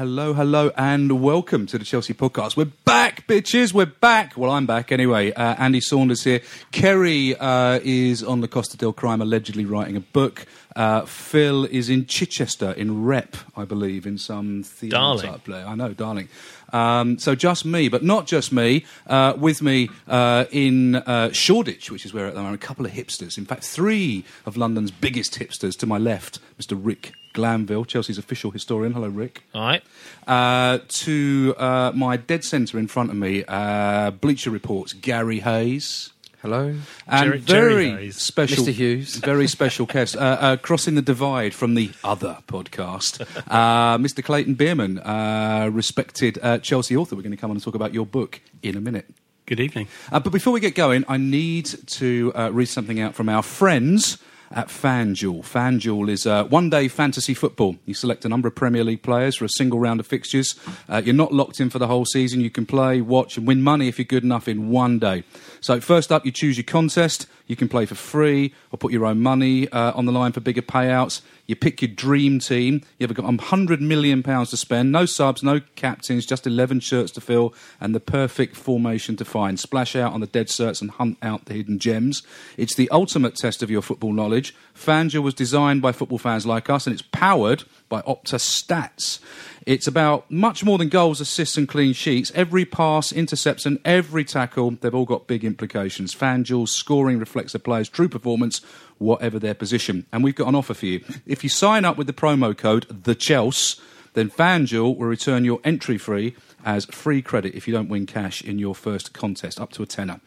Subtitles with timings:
[0.00, 0.32] Hello.
[0.32, 2.56] Hello, and welcome to the Chelsea podcast.
[2.56, 3.74] We're back, bitches.
[3.74, 4.34] We're back.
[4.34, 5.30] Well, I'm back anyway.
[5.30, 6.40] Uh, Andy Saunders here.
[6.72, 10.46] Kerry uh, is on the Costa del Crime, allegedly writing a book.
[10.74, 15.62] Uh, Phil is in Chichester, in Rep, I believe, in some theatre type play.
[15.62, 16.30] I know, darling.
[16.72, 18.86] Um, so just me, but not just me.
[19.06, 22.92] Uh, with me uh, in uh, Shoreditch, which is where there are a couple of
[22.92, 23.36] hipsters.
[23.36, 25.78] In fact, three of London's biggest hipsters.
[25.80, 26.80] To my left, Mr.
[26.82, 28.92] Rick Glanvill, Chelsea's official historian.
[28.92, 29.44] Hello, Rick.
[29.54, 29.82] All right.
[30.26, 36.10] Uh, to uh, my dead centre in front of me, uh, Bleacher Report's Garry Hayes.
[36.42, 36.74] Hello.
[37.06, 38.16] And Jerry- Jerry very Hayes.
[38.16, 38.72] special, Mr.
[38.72, 39.16] Hughes.
[39.24, 43.20] very special guest, uh, uh, crossing the divide from the other podcast,
[43.50, 44.24] uh, Mr.
[44.24, 47.14] Clayton Beerman, uh, respected uh, Chelsea author.
[47.14, 49.04] We're going to come on and talk about your book in a minute.
[49.44, 49.88] Good evening.
[50.10, 53.42] Uh, but before we get going, I need to uh, read something out from our
[53.42, 54.16] friends
[54.52, 55.42] at FanDuel.
[55.42, 57.76] FanDuel is uh, one day fantasy football.
[57.86, 60.56] You select a number of Premier League players for a single round of fixtures.
[60.88, 62.40] Uh, you're not locked in for the whole season.
[62.40, 65.22] You can play, watch, and win money if you're good enough in one day.
[65.60, 67.26] So, first up, you choose your contest.
[67.46, 70.40] You can play for free or put your own money uh, on the line for
[70.40, 71.20] bigger payouts.
[71.50, 72.82] You pick your dream team.
[73.00, 74.92] You've got £100 million to spend.
[74.92, 79.58] No subs, no captains, just 11 shirts to fill, and the perfect formation to find.
[79.58, 82.22] Splash out on the dead certs and hunt out the hidden gems.
[82.56, 84.54] It's the ultimate test of your football knowledge.
[84.80, 89.20] FanDuel was designed by football fans like us, and it's powered by Opta Stats.
[89.66, 92.32] It's about much more than goals, assists, and clean sheets.
[92.34, 96.14] Every pass, intercepts, and every tackle, they've all got big implications.
[96.14, 98.62] FanDuel's scoring reflects a player's true performance,
[98.96, 100.06] whatever their position.
[100.12, 101.04] And we've got an offer for you.
[101.26, 103.80] If you sign up with the promo code THECHELS,
[104.14, 108.42] then FanDuel will return your entry free as free credit if you don't win cash
[108.42, 110.20] in your first contest, up to a tenner.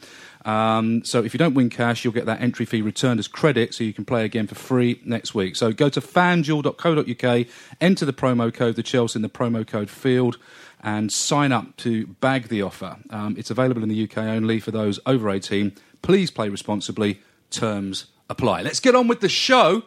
[0.46, 3.74] Um, so if you don't win cash, you'll get that entry fee returned as credit,
[3.74, 5.56] so you can play again for free next week.
[5.56, 7.48] So go to fanduel.co.uk,
[7.80, 10.38] enter the promo code the Chelsea in the promo code field,
[10.82, 12.98] and sign up to bag the offer.
[13.10, 15.74] Um, it's available in the UK only for those over 18.
[16.02, 17.22] Please play responsibly.
[17.50, 18.64] Terms apply.
[18.64, 19.84] Let's get on with the show,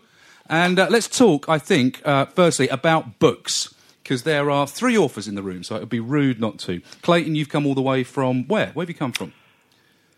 [0.49, 1.49] and uh, let's talk.
[1.49, 3.73] I think uh, firstly about books.
[4.03, 6.81] Because there are three authors in the room, so it would be rude not to.
[7.03, 8.69] Clayton, you've come all the way from where?
[8.69, 9.33] Where have you come from?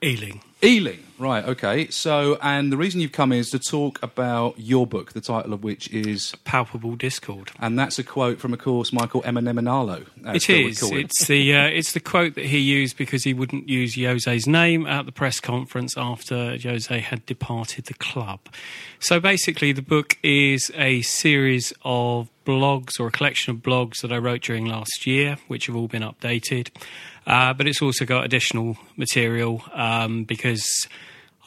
[0.00, 0.40] Ealing.
[0.62, 1.07] Ealing.
[1.18, 1.88] Right, okay.
[1.88, 5.64] So, and the reason you've come is to talk about your book, the title of
[5.64, 6.34] which is.
[6.44, 7.50] Palpable Discord.
[7.58, 9.22] And that's a quote from, of course, Michael
[10.24, 10.82] as It is.
[10.82, 14.86] It's the uh, it's the quote that he used because he wouldn't use Jose's name
[14.86, 18.40] at the press conference after Jose had departed the club.
[19.00, 24.12] So basically, the book is a series of blogs or a collection of blogs that
[24.12, 26.70] I wrote during last year, which have all been updated.
[27.26, 30.88] Uh, but it's also got additional material um, because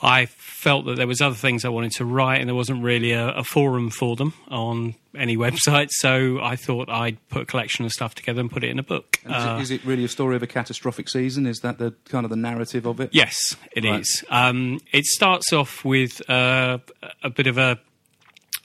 [0.01, 3.11] I felt that there was other things I wanted to write, and there wasn't really
[3.11, 5.89] a, a forum for them on any website.
[5.91, 8.83] So I thought I'd put a collection of stuff together and put it in a
[8.83, 9.19] book.
[9.25, 11.45] Is, Uh, it, is it really a story of a catastrophic season?
[11.45, 13.09] Is that the kind of the narrative of it?
[13.13, 14.23] Yes, it is.
[14.31, 14.47] Right.
[14.49, 16.79] Um, it starts off with uh,
[17.23, 17.77] a bit of a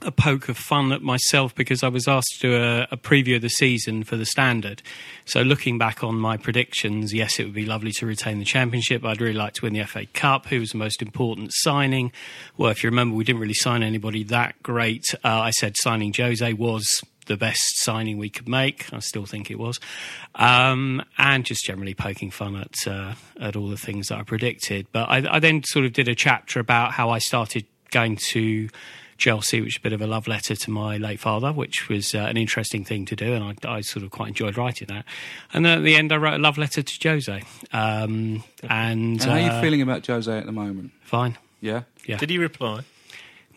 [0.06, 3.36] a poke of fun at myself because I was asked to do a, a preview
[3.36, 4.80] of the season for the standard.
[5.24, 9.04] So looking back on my predictions, yes, it would be lovely to retain the championship.
[9.04, 10.46] I'd really like to win the FA Cup.
[10.46, 12.12] Who was the most important signing?
[12.56, 15.04] Well, if you remember, we didn't really sign anybody that great.
[15.24, 16.86] Uh, I said signing Jose was
[17.26, 18.92] the best signing we could make.
[18.92, 19.80] I still think it was,
[20.36, 24.86] um, and just generally poking fun at uh, at all the things that I predicted.
[24.92, 28.68] But I, I then sort of did a chapter about how I started going to
[29.18, 32.14] Chelsea, which is a bit of a love letter to my late father, which was
[32.14, 35.04] uh, an interesting thing to do, and I, I sort of quite enjoyed writing that.
[35.52, 37.42] And then at the end, I wrote a love letter to Jose.
[37.72, 40.92] Um, and And how are you uh, feeling about Jose at the moment?
[41.02, 41.38] Fine.
[41.60, 41.82] Yeah?
[42.06, 42.16] Yeah.
[42.18, 42.82] Did he reply?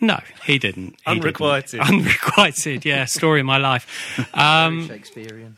[0.02, 0.96] No, he didn't.
[1.06, 1.24] He didn't.
[1.26, 1.80] Unrequited.
[1.90, 3.06] Unrequited, yeah.
[3.06, 4.26] Story of my life.
[4.34, 5.58] Um, Shakespearean.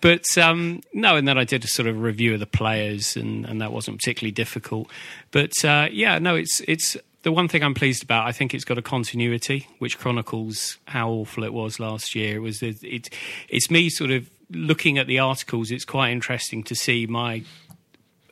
[0.00, 3.44] but um, no, and then I did a sort of review of the players, and,
[3.44, 4.88] and that wasn't particularly difficult.
[5.30, 8.26] But uh, yeah, no, it's it's the one thing I'm pleased about.
[8.26, 12.36] I think it's got a continuity which chronicles how awful it was last year.
[12.36, 13.10] It was it, it
[13.48, 15.70] it's me sort of looking at the articles.
[15.70, 17.44] It's quite interesting to see my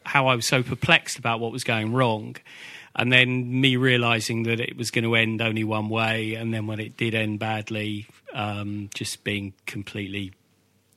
[0.05, 2.37] how I was so perplexed about what was going wrong.
[2.97, 6.67] And then me realizing that it was going to end only one way, and then
[6.67, 10.33] when it did end badly, um, just being completely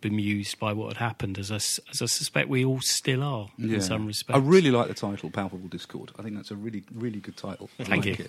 [0.04, 3.82] bemused by what had happened, as I, as I suspect we all still are in
[3.82, 4.36] some respects.
[4.36, 6.12] I really like the title, Palpable Discord.
[6.20, 7.70] I think that's a really, really good title.
[7.78, 8.28] Thank like you.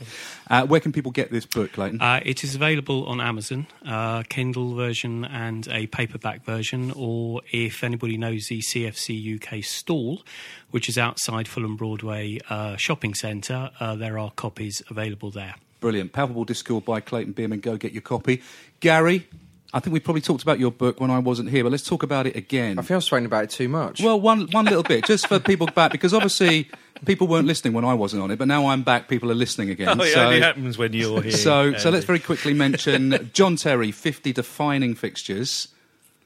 [0.48, 2.00] Uh, where can people get this book, Clayton?
[2.00, 7.82] Uh, it is available on Amazon, uh, Kindle version and a paperback version, or if
[7.82, 10.22] anybody knows the CFC UK stall,
[10.70, 15.56] which is outside Fulham Broadway uh, shopping centre, uh, there are copies available there.
[15.80, 16.12] Brilliant.
[16.12, 17.60] Palpable Discord by Clayton Beerman.
[17.60, 18.42] Go get your copy.
[18.80, 19.26] Garry,
[19.74, 22.04] I think we probably talked about your book when I wasn't here, but let's talk
[22.04, 22.78] about it again.
[22.78, 24.00] I think I was talking about it too much.
[24.00, 26.70] Well, one one little bit, just for people back, because obviously
[27.04, 29.70] people weren't listening when I wasn't on it, but now I'm back, people are listening
[29.70, 30.00] again.
[30.00, 31.32] Oh, it so, only happens when you're here.
[31.32, 35.66] So, so let's very quickly mention John Terry, 50 defining fixtures.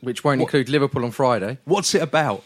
[0.02, 1.56] which won't include Liverpool on Friday.
[1.64, 2.44] What's it about?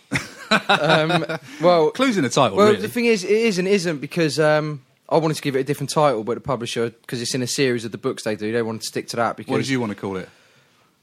[0.68, 1.26] Um,
[1.60, 2.80] well, Clues in the title, well, really.
[2.80, 5.64] the thing is, it is and isn't because um, I wanted to give it a
[5.64, 8.52] different title, but the publisher, because it's in a series of the books they do,
[8.52, 9.36] they wanted to stick to that.
[9.36, 10.28] Because what did you want to call it?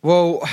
[0.02, 0.48] Well,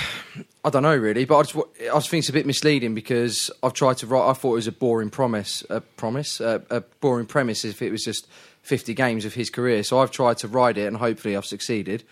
[0.65, 3.49] I don't know really, but I just, I just think it's a bit misleading because
[3.63, 4.29] I've tried to write.
[4.29, 7.93] I thought it was a boring promise, a promise, a, a boring premise if it
[7.93, 8.27] was just
[8.63, 9.85] 50 games of his career.
[9.85, 12.03] So I've tried to write it, and hopefully I've succeeded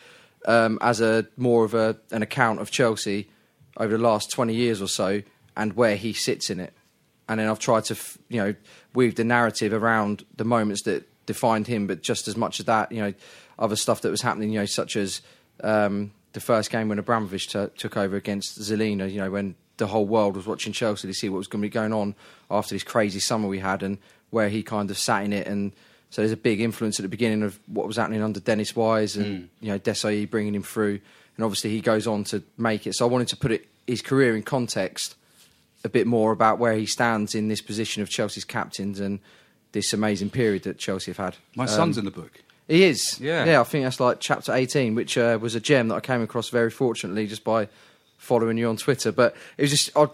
[0.46, 3.28] um, as a more of a, an account of Chelsea
[3.76, 5.22] over the last 20 years or so,
[5.56, 6.72] and where he sits in it.
[7.28, 7.96] And then I've tried to,
[8.28, 8.54] you know,
[8.94, 12.92] weave the narrative around the moments that defined him, but just as much as that,
[12.92, 13.14] you know,
[13.58, 15.20] other stuff that was happening, you know, such as
[15.64, 19.86] um, the first game when Abramovich t- took over against Zilina, you know, when the
[19.86, 22.14] whole world was watching Chelsea to see what was going to be going on
[22.50, 23.98] after this crazy summer we had and
[24.30, 25.46] where he kind of sat in it.
[25.46, 25.72] And
[26.10, 29.16] so there's a big influence at the beginning of what was happening under Dennis Wise
[29.16, 31.00] and, you know, Desai bringing him through.
[31.36, 32.94] And obviously he goes on to make it.
[32.94, 35.16] So I wanted to put it, his career in context
[35.82, 39.18] a bit more about where he stands in this position of Chelsea's captains and
[39.72, 41.36] this amazing period that Chelsea have had.
[41.56, 42.42] My Um, son's in the book.
[42.68, 43.20] He is.
[43.20, 43.44] Yeah.
[43.44, 46.22] Yeah, I think that's like chapter 18, which uh, was a gem that I came
[46.22, 47.68] across very fortunately just by
[48.16, 49.12] following you on Twitter.
[49.12, 49.96] But it was just.
[49.96, 50.06] I,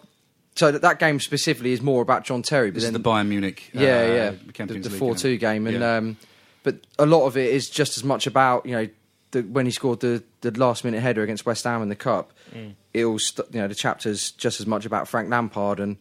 [0.57, 2.71] so that, that game specifically is more about John Terry.
[2.71, 3.71] But This is then, the Bayern Munich.
[3.73, 5.97] yeah, uh, yeah, the, Champions the four two game, and Yeah.
[5.97, 6.17] um,
[6.65, 8.89] but a lot of it is just as much about you know
[9.31, 12.33] the, when he scored the, the last minute header against West Ham in the cup.
[12.53, 12.75] Mm.
[12.93, 15.97] It all st- you know the chapters just as much about Frank Lampard and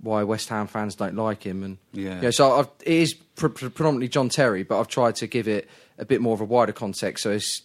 [0.00, 2.16] why West Ham fans don't like him, and Yeah.
[2.16, 5.26] you know, so I've, it is pr- pr- predominantly John Terry, but I've tried to
[5.26, 7.62] give it a bit more of a wider context, so it's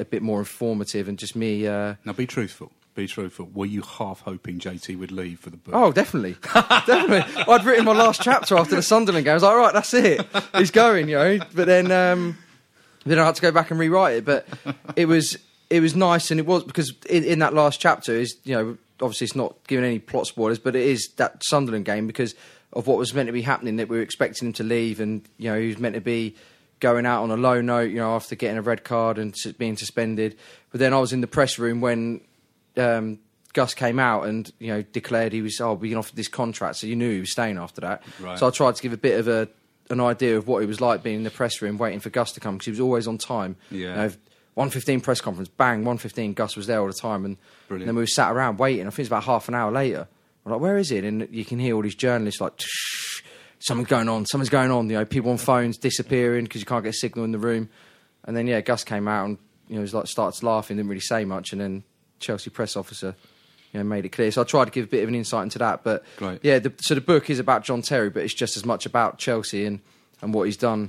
[0.00, 1.66] a bit more informative and just me.
[1.66, 2.72] Uh, Now, be truthful.
[2.94, 3.50] Be truthful.
[3.54, 5.74] Were you half hoping JT would leave for the book?
[5.76, 7.24] Oh, definitely, definitely.
[7.46, 9.32] I'd written my last chapter after the Sunderland game.
[9.32, 10.26] I was like, right, that's it.
[10.56, 11.38] He's going, you know.
[11.54, 12.38] But then, um,
[13.04, 14.24] then I had to go back and rewrite it.
[14.24, 14.46] But
[14.96, 15.36] it was
[15.68, 18.78] it was nice, and it was because in, in that last chapter is you know
[19.00, 22.34] obviously it's not giving any plot spoilers, but it is that Sunderland game because
[22.72, 25.26] of what was meant to be happening that we were expecting him to leave, and
[25.38, 26.36] you know he was meant to be
[26.80, 29.76] going out on a low note, you know, after getting a red card and being
[29.76, 30.36] suspended.
[30.70, 32.20] But then I was in the press room when
[32.76, 33.18] um,
[33.52, 36.86] Gus came out and you know declared he was oh being offered this contract, so
[36.86, 38.02] you knew he was staying after that.
[38.20, 38.38] Right.
[38.38, 39.48] So I tried to give a bit of a
[39.88, 42.32] an idea of what it was like being in the press room waiting for Gus
[42.32, 43.56] to come because he was always on time.
[43.70, 43.78] Yeah.
[43.78, 44.12] You know,
[44.56, 47.26] 115 press conference, bang, 115, Gus was there all the time.
[47.26, 47.36] And
[47.68, 47.86] Brilliant.
[47.88, 48.86] then we were sat around waiting.
[48.86, 50.08] I think it's about half an hour later.
[50.44, 51.04] I'm like, where is it?
[51.04, 53.20] And you can hear all these journalists like, "Shh,
[53.58, 54.88] something's going on, something's going on.
[54.88, 57.68] You know, people on phones disappearing because you can't get a signal in the room.
[58.24, 61.00] And then, yeah, Gus came out and, you know, was like, started laughing, didn't really
[61.00, 61.52] say much.
[61.52, 61.84] And then
[62.18, 63.14] Chelsea press officer,
[63.72, 64.30] you know, made it clear.
[64.30, 65.84] So I tried to give a bit of an insight into that.
[65.84, 66.40] But Great.
[66.42, 69.18] yeah, the, so the book is about John Terry, but it's just as much about
[69.18, 69.80] Chelsea and,
[70.22, 70.88] and what he's done.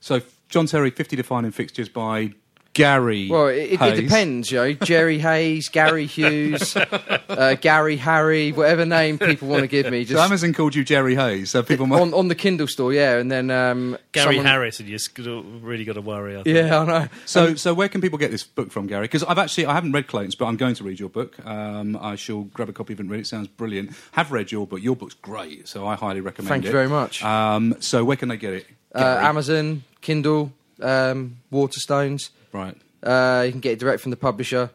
[0.00, 2.32] So John Terry, 50 defining fixtures by
[2.74, 3.30] Gary.
[3.30, 4.72] Well, it, it depends, you know.
[4.72, 10.04] Jerry Hayes, Gary Hughes, uh, Gary Harry, whatever name people want to give me.
[10.04, 11.52] So Just Amazon called you Jerry Hayes.
[11.52, 12.00] So people might.
[12.00, 13.16] on, on the Kindle store, yeah.
[13.16, 16.36] And then um, Gary someone- Harris, and you just really got to worry.
[16.36, 16.56] I think.
[16.56, 17.08] Yeah, I know.
[17.26, 19.04] So, so where can people get this book from, Gary?
[19.04, 21.44] Because I've actually I haven't read Clayton's, but I'm going to read your book.
[21.46, 23.26] Um, I shall grab a copy of it and read it.
[23.26, 23.92] Sounds brilliant.
[24.12, 24.82] Have read your book.
[24.82, 26.66] Your book's great, so I highly recommend Thank it.
[26.66, 27.22] Thank you very much.
[27.22, 28.66] Um, so where can they get it?
[28.94, 32.30] Uh, Amazon, Kindle, um, Waterstones.
[32.54, 32.76] Right.
[33.02, 34.70] Uh, you can get it direct from the publisher.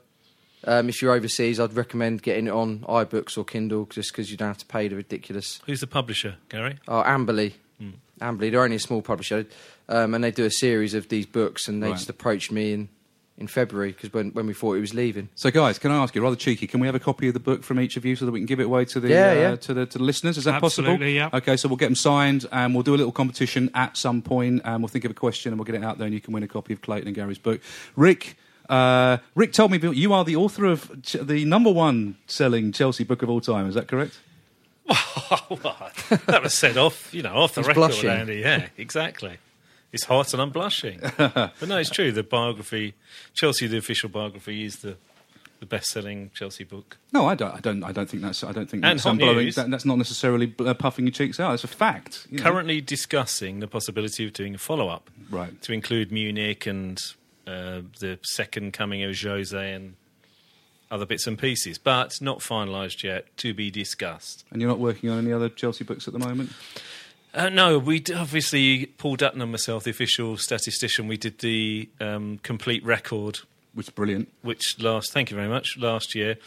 [0.66, 4.38] Um, if you're overseas, I'd recommend getting it on iBooks or Kindle just because you
[4.38, 5.62] don't have to pay the ridiculous.
[5.66, 6.78] Who's the publisher, Garry?
[6.88, 7.54] Oh, Amberley.
[7.80, 7.92] Hmm.
[8.22, 9.46] Amberley, they're only a small publisher.
[9.88, 11.96] Um, and they do a series of these books, and they Right.
[11.96, 12.90] just approached me in,
[13.40, 15.30] in February because when, when we thought he was leaving.
[15.34, 17.40] So, guys, can I ask you, rather cheeky, can we have a copy of the
[17.40, 19.30] book from each of you so that we can give it away to the Yeah,
[19.30, 19.56] uh, yeah.
[19.56, 20.38] to the to the listeners?
[20.38, 20.90] Is that possible?
[20.90, 21.30] Absolutely, yeah.
[21.34, 24.62] Okay, so we'll get them signed, and we'll do a little competition at some point,
[24.66, 26.34] and we'll think of a question, and we'll get it out there, and you can
[26.34, 27.62] win a copy of Clayton and Garry's book.
[27.96, 28.36] Rick.
[28.68, 33.04] Uh, Rick told me you are the author of Ch- the number one selling Chelsea
[33.04, 33.68] book of all time.
[33.68, 34.20] Is that correct?
[36.28, 38.10] That was said off, you know, off the He's record, blushing.
[38.10, 38.38] Andy.
[38.38, 39.38] Yeah, exactly.
[39.92, 41.00] It's hot and I'm blushing.
[41.18, 42.12] but no, it's true.
[42.12, 42.94] The biography,
[43.34, 44.98] Chelsea, the official biography, is the
[45.60, 46.98] the best-selling Chelsea book.
[47.12, 47.52] No, I don't.
[47.54, 47.84] I don't.
[47.84, 48.46] I don't think that's.
[48.46, 49.38] I don't think And that's blowing.
[49.40, 49.56] news.
[49.56, 51.54] That, that's not necessarily uh, puffing your cheeks out.
[51.54, 52.28] It's a fact.
[52.32, 52.44] you know.
[52.46, 55.62] Currently discussing the possibility of doing a follow-up Right.
[55.64, 56.98] to include Munich and
[57.46, 59.96] uh, the second coming of Jose and
[60.90, 63.26] other bits and pieces, but not finalised yet.
[63.38, 64.46] To be discussed.
[64.52, 66.54] And you're not working on any other Chelsea books at the moment.
[67.34, 72.40] Uh, no, we obviously Paul Dutton and myself, the official statistician, we did the um,
[72.42, 73.40] complete record,
[73.74, 74.30] Which is brilliant.
[74.42, 75.12] which last.
[75.14, 75.78] Thank you very much.
[75.78, 76.38] Last year,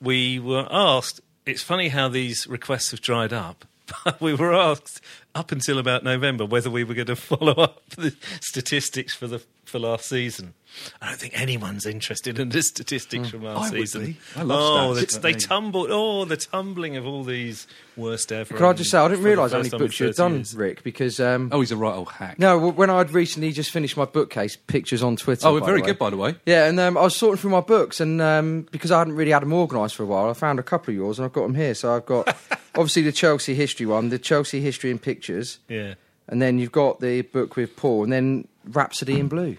[0.00, 1.20] we were asked.
[1.44, 3.64] It's funny how these requests have dried up.
[4.04, 5.00] But we were asked
[5.34, 9.42] up until about November whether we were going to follow up the statistics for the
[9.64, 10.54] for last season.
[11.02, 14.04] I don't think anyone's interested in the statistics from last I would season.
[14.04, 14.16] be.
[14.36, 15.88] I love oh, stats, they they- tumbled.
[15.90, 17.66] Oh, the tumbling of all these
[17.96, 18.54] worst ever.
[18.54, 20.54] Could I just say, I didn't realise how many books you had done, years.
[20.56, 21.20] Rick, because.
[21.20, 22.38] Um, Oh, he's a right old hack.
[22.38, 25.46] No, when I'd recently just finished my bookcase, pictures on Twitter.
[25.48, 25.88] Oh, by very way.
[25.88, 26.36] good, by the way.
[26.46, 29.32] Yeah, and um, I was sorting through my books, and um, because I hadn't really
[29.32, 31.42] had them organised for a while, I found a couple of yours, and I've got
[31.42, 31.74] them here.
[31.74, 32.34] So I've got
[32.78, 35.94] obviously the Chelsea history one, the Chelsea history in pictures, Yeah.
[36.28, 39.56] and then you've got the book with Paul, and then Rhapsody in Blue.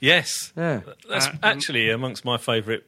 [0.00, 0.52] Yes.
[0.56, 2.82] Yeah, That's Uh, actually amongst my favourite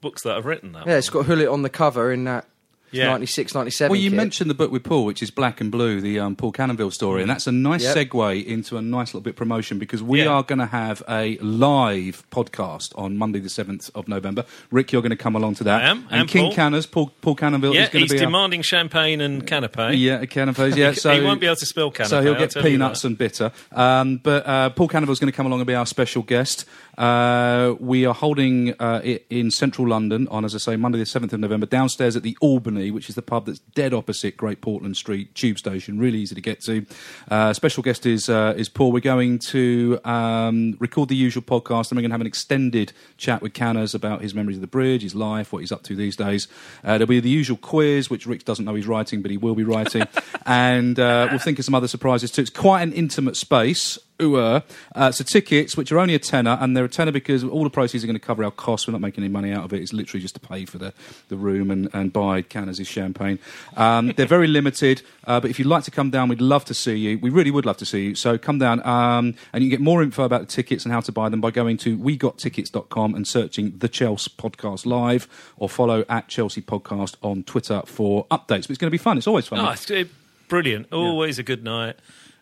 [0.00, 0.72] books that I've written.
[0.72, 2.46] That yeah, it's got Gullit on the cover in that
[2.90, 3.06] Yeah.
[3.08, 4.16] 96, 97 Well, you kit.
[4.16, 7.22] mentioned the book with Paul, which is Black and Blue, the um, Paul Canoville story,
[7.22, 8.08] and that's a nice Yep.
[8.10, 10.28] segue into a nice little bit of promotion because we Yeah.
[10.28, 14.44] are going to have a live podcast on Monday, the seventh of November.
[14.70, 15.82] Rick, you're going to come along to that.
[15.82, 16.54] I am, and, and King Paul.
[16.54, 18.18] Canners, Paul, Paul Canoville Yeah, is going to be.
[18.20, 19.98] our- demanding champagne and canapé.
[19.98, 20.58] Yeah, canapes.
[20.76, 23.16] Yeah, so he won't be able to spill spell So he'll get tell peanuts and
[23.18, 23.52] bitter.
[23.72, 26.64] Um, but uh, Paul Canoville's going to come along and be our special guest.
[26.98, 31.06] Uh, we are holding uh, it in central London on, as I say, Monday the
[31.06, 34.60] seventh of November, downstairs at the Albany, which is the pub that's dead opposite Great
[34.60, 36.00] Portland Street Tube Station.
[36.00, 36.84] Really easy to get to.
[37.30, 38.90] Uh, special guest is uh, is Paul.
[38.90, 42.92] We're going to um, record the usual podcast, and we're going to have an extended
[43.16, 45.94] chat with Canners about his memories of the bridge, his life, what he's up to
[45.94, 46.48] these days.
[46.82, 49.54] Uh, there'll be the usual quiz, which Rick doesn't know he's writing, but he will
[49.54, 50.02] be writing,
[50.46, 52.42] and uh, we'll think of some other surprises too.
[52.42, 54.00] It's quite an intimate space.
[54.20, 57.70] Uh, so tickets, which are only a tenner, and they're a tenner because all the
[57.70, 58.86] proceeds are going to cover our costs.
[58.86, 59.80] We're not making any money out of it.
[59.80, 60.92] It's literally just to pay for the,
[61.28, 63.38] the room and, and buy Canners' champagne.
[63.76, 66.74] Um, they're very limited, uh, but if you'd like to come down, we'd love to
[66.74, 67.18] see you.
[67.18, 68.14] We really would love to see you.
[68.14, 71.00] So come down, um, and you can get more info about the tickets and how
[71.00, 76.04] to buy them by going to wegottickets.com and searching the Chelsea Podcast Live, or follow
[76.08, 78.48] at Chelsea Podcast on Twitter for updates.
[78.66, 79.18] But it's going to be fun.
[79.18, 79.60] It's always fun.
[79.60, 80.04] Oh, it's uh,
[80.48, 80.88] brilliant.
[80.92, 81.96] Always a good night.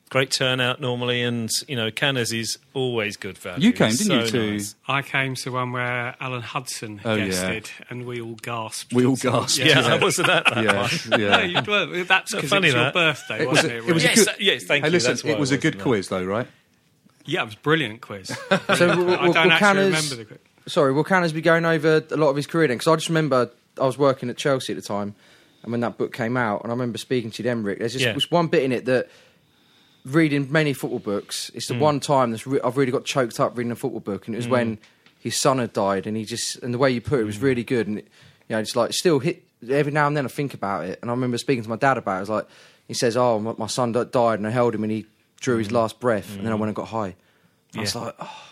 [0.09, 3.67] Great turnout normally, and you know, Canners is always good value.
[3.67, 4.75] You came, didn't you, so to- nice.
[4.87, 7.27] I came to one where Alan Hudson Oh, yeah.
[7.27, 8.93] guested, and we all gasped.
[8.95, 9.59] We all gasped.
[9.59, 10.63] Yeah, I wasn't at that
[11.11, 11.29] yeah, yeah.
[11.37, 12.07] No, you weren't.
[12.09, 12.95] That's because funny it was your that.
[12.95, 13.89] birthday, It was wasn't a- it?
[13.89, 14.05] it was?
[14.05, 14.93] Yes, good- yes, thank hey, you.
[14.93, 16.47] listen, it was a good wasn't quiz, though, right?
[17.25, 18.29] Yeah, it was a brilliant quiz.
[18.49, 20.39] So I will, don't will, will actually Canners- remember the quiz.
[20.69, 22.77] Sorry, will Canners be going over a lot of his career then?
[22.77, 25.17] Because I just remember I was working at Chelsea at the time,
[25.65, 27.81] and when that book came out, and I remember speaking to you, Emmerich.
[27.81, 28.15] There's just Yeah.
[28.15, 29.09] was one bit in it that
[30.07, 31.51] reading many football books.
[31.55, 31.79] It's the Mm.
[31.81, 34.39] one time that's re- I've really got choked up reading a football book, and it
[34.39, 34.51] was Mm.
[34.51, 34.79] when
[35.19, 37.65] his son had died, and he just and the way you put it was really
[37.65, 38.09] good, and it,
[38.49, 41.11] you know, it's like still hit every now and then I think about it, and
[41.11, 42.19] I remember speaking to my dad about it.
[42.19, 42.47] It was like
[42.87, 45.07] he says, "Oh, my, my son died, and I held him, and he
[45.41, 47.17] drew his last breath, and then I went and got high."
[47.77, 47.95] I was.
[47.95, 48.43] Like, oh.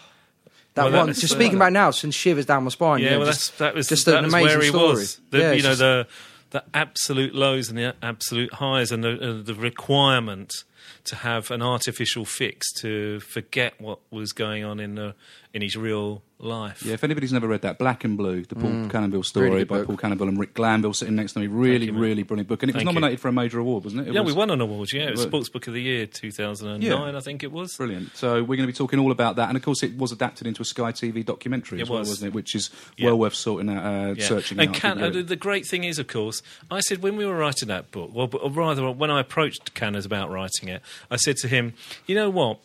[0.74, 2.98] That Well, one, just speaking about now, sends shivers down my spine.
[2.98, 4.68] Yeah, you know, well, just, that's, that was just that an was amazing where he
[4.70, 4.88] story.
[4.88, 5.20] was.
[5.30, 6.06] The, Yeah, you know just- the
[6.50, 10.64] the absolute lows and the absolute highs, and the uh, the requirement
[11.04, 15.14] to have an artificial fix to forget what was going on in the
[15.54, 16.82] in his real life.
[16.84, 18.90] Yeah, if anybody's never read that, Black and Blue, the Paul Mm.
[18.90, 19.86] Cannonville story Really by book.
[19.86, 21.46] Paul Canoville and Rick Glanvill sitting next to me.
[21.46, 22.62] Really, you, really brilliant book.
[22.64, 22.94] And it was Thank you.
[23.00, 24.08] nominated for a major award, wasn't it?
[24.08, 24.92] it yeah, was, we won an award.
[24.92, 27.76] Yeah, it was Sports Book of the Year 2009, I think it was.
[27.76, 28.16] Brilliant.
[28.16, 29.48] So we're going to be talking all about that.
[29.48, 32.08] And of course, it was adapted into a Sky TV documentary It as well, was.
[32.08, 32.34] wasn't it?
[32.34, 33.06] Which is Yeah.
[33.06, 34.24] well worth sorting out, uh, Yeah.
[34.26, 34.74] searching and out.
[34.74, 35.26] Can, uh, the, get it.
[35.28, 38.26] the great thing is, of course, I said when we were writing that book, well,
[38.26, 40.82] but- or rather when I approached Canners about writing it,
[41.12, 41.74] I said to him,
[42.06, 42.58] "You know what?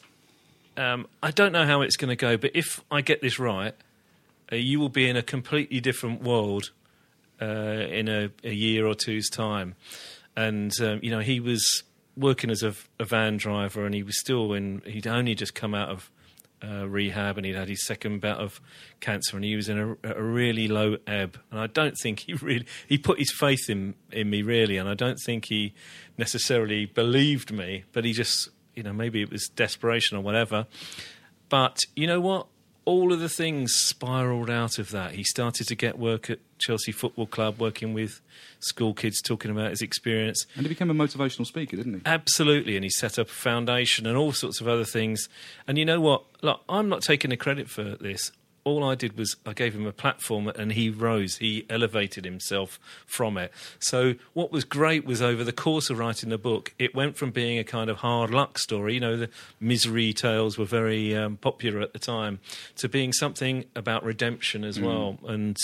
[0.80, 3.76] Um, I don't know how it's going to go, but if I get this right,
[4.50, 6.72] uh, you will be in a completely different world
[7.42, 9.76] uh, in a, a year or two's time."
[10.38, 11.84] And um, you know, he was
[12.16, 14.82] working as a, a van driver, and he was still in.
[14.86, 16.10] He'd only just come out of
[16.64, 18.62] uh, rehab, and he'd had his second bout of
[19.02, 21.38] cancer, and he was in a, a really low ebb.
[21.52, 24.88] And I don't think he really he put his faith in in me really, and
[24.88, 25.74] I don't think he
[26.18, 30.66] necessarily believed me, but he just you know maybe it was desperation or whatever.
[31.50, 32.48] But you know what?
[32.86, 35.12] All of the things spiraled out of that.
[35.12, 38.22] He started to get work at Chelsea Football Club, working with
[38.60, 40.48] school kids, talking about his experience.
[40.56, 42.02] And he became a motivational speaker, didn't he?
[42.06, 45.28] Absolutely, and he set up a foundation and all sorts of other things.
[45.68, 46.24] And you know what?
[46.42, 48.32] Look, I'm not taking the credit for this.
[48.70, 51.38] All I did was I gave him a platform and he rose.
[51.38, 53.52] He elevated himself from it.
[53.80, 57.32] So what was great was over the course of writing the book, it went from
[57.32, 58.94] being a kind of hard luck story.
[58.94, 62.40] You know, the misery tales were very um, popular at the time,
[62.76, 64.84] to being something about redemption as Mm.
[64.84, 65.58] well and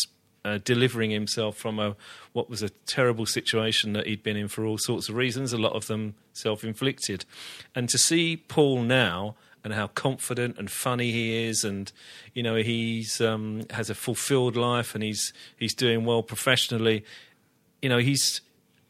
[0.43, 1.95] uh, delivering himself from a
[2.33, 5.57] what was a terrible situation that he'd been in for all sorts of reasons, a
[5.57, 7.25] lot of them self-inflicted.
[7.73, 11.91] And to see Paul now and how confident and funny he is, and
[12.33, 17.03] you know he's um, has a fulfilled life and he's he's doing well professionally.
[17.81, 18.41] You know he's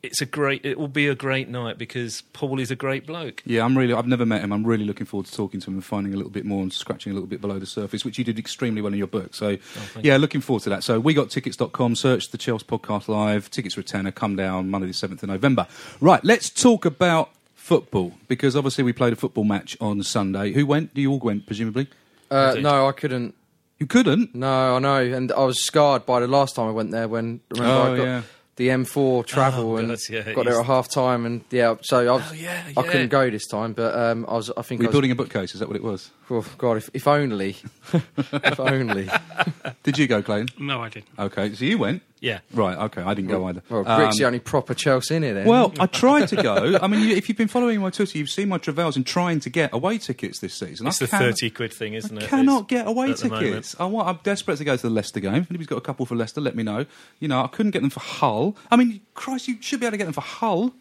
[0.03, 3.41] it's a great it will be a great night because Paul is a great bloke.
[3.45, 3.93] Yeah, I'm really.
[3.93, 4.51] I've never met him.
[4.51, 6.71] I'm really looking forward to talking to him and finding a little bit more and
[6.71, 9.33] scratching a little bit below the surface, which you did extremely well in your book.
[9.33, 10.83] So, thank yeah, looking forward to that.
[10.83, 11.95] So, we got tickets.com.
[11.95, 13.49] Search the Chelsea podcast live.
[13.49, 14.11] Tickets for a tenner.
[14.11, 15.67] Come down Monday the seventh of November.
[15.99, 17.29] Right, let's talk about
[17.65, 20.53] football because obviously we played a football match on Sunday.
[20.53, 20.93] Who went?
[20.93, 21.87] Do you all went, presumably.
[22.29, 22.63] Uh, did.
[22.63, 23.33] no, I couldn't.
[23.79, 24.35] You couldn't.
[24.35, 27.41] No, I know, and I was scarred by the last time I went there when
[27.49, 28.21] remember Oh, I got yeah.
[28.55, 31.75] the M4 travel Oh, and God, yeah, got there you- at half time and yeah,
[31.81, 34.61] so I, was, Oh, yeah, I couldn't go this time, but um, I was I
[34.61, 35.53] think Were I you was, building a bookcase?
[35.55, 36.11] Is that what it was?
[36.29, 37.57] oh, God, if, if only,
[38.31, 39.09] if only.
[39.83, 40.49] Did you go, Clayton?
[40.59, 41.07] No, I didn't.
[41.19, 42.01] Okay, so you went.
[42.21, 42.39] Yeah.
[42.53, 42.77] Right.
[42.77, 43.61] Okay, I didn't go either.
[43.69, 45.45] Well, Rick's Um, the only proper Chelsea in here then.
[45.47, 46.79] Well, I tried to go.
[46.81, 49.41] I mean, you, if you've been following my Twitter, you've seen my travails in trying
[49.41, 50.87] to get away tickets this season.
[50.87, 52.29] It's I the cannot- thirty quid thing, isn't I it?
[52.29, 53.45] cannot It's- get away at the moment.
[53.47, 53.75] tickets.
[53.79, 55.35] I want, I'm desperate to go to the Leicester game.
[55.35, 56.85] If anybody's got a couple for Leicester, let me know.
[57.19, 58.55] You know, I couldn't get them for Hull.
[58.71, 60.73] I mean, Christ, you should be able to get them for Hull.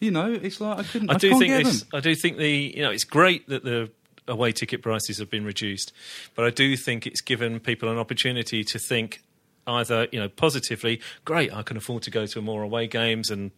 [0.00, 1.10] You know, it's like I couldn't.
[1.10, 1.88] I, I do can't think get this, them.
[1.94, 3.90] I do think the you know it's great that the
[4.28, 5.92] away ticket prices have been reduced,
[6.34, 9.22] but I do think it's given people an opportunity to think
[9.66, 13.50] either you know positively, great, I can afford to go to more away games and.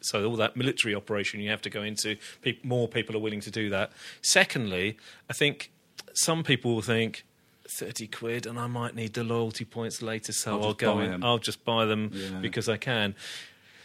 [0.00, 3.40] So all that military operation you have to go into, pe- more people are willing
[3.40, 3.90] to do that.
[4.20, 4.98] Secondly,
[5.30, 5.72] I think
[6.12, 7.24] some people will think
[7.66, 11.24] thirty quid, and I might need the loyalty points later, so I'll I'll, go in.
[11.24, 12.38] I'll just buy them Yeah.
[12.40, 13.14] because I can.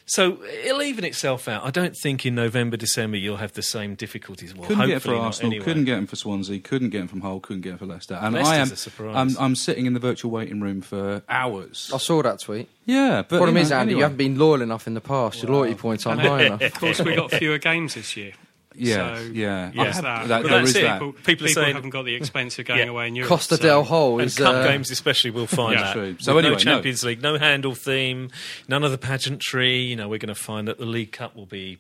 [0.10, 1.64] So it'll even itself out.
[1.64, 4.56] I don't think in November, December you'll have the same difficulties.
[4.56, 5.52] Well, Couldn't get for Arsenal.
[5.52, 5.64] anyway.
[5.66, 6.60] Couldn't get him for Swansea.
[6.60, 7.40] Couldn't get him from Hull.
[7.40, 8.16] Couldn't get him for Leicester.
[8.16, 8.74] And I Leicester's am.
[8.74, 9.16] a surprise.
[9.38, 11.92] I'm, I'm sitting in the virtual waiting room for hours.
[11.94, 12.68] I saw that tweet.
[12.86, 13.98] Yeah, but Problem you is, Andy, anyway.
[14.00, 15.44] you haven't been loyal enough in the past.
[15.44, 16.62] Your loyalty points aren't high enough.
[16.62, 18.34] Of course, we got fewer games this year.
[18.76, 19.72] Yeah, so yeah.
[19.74, 20.02] There's Yeah.
[20.02, 20.28] that.
[20.28, 20.82] That- But that's is it.
[20.84, 21.00] that.
[21.00, 22.86] People, People are saying- haven't got the expense of going Yeah.
[22.86, 23.30] away in Europe.
[23.30, 25.86] Costa so- del Hol and is cup uh, games especially will find Yeah.
[25.86, 25.94] that.
[25.94, 26.16] True.
[26.20, 26.60] So no anyway, no.
[26.60, 28.30] Champions League, no Handel theme,
[28.68, 29.78] none of the pageantry.
[29.82, 31.80] You know, we're going to find that the League Cup will be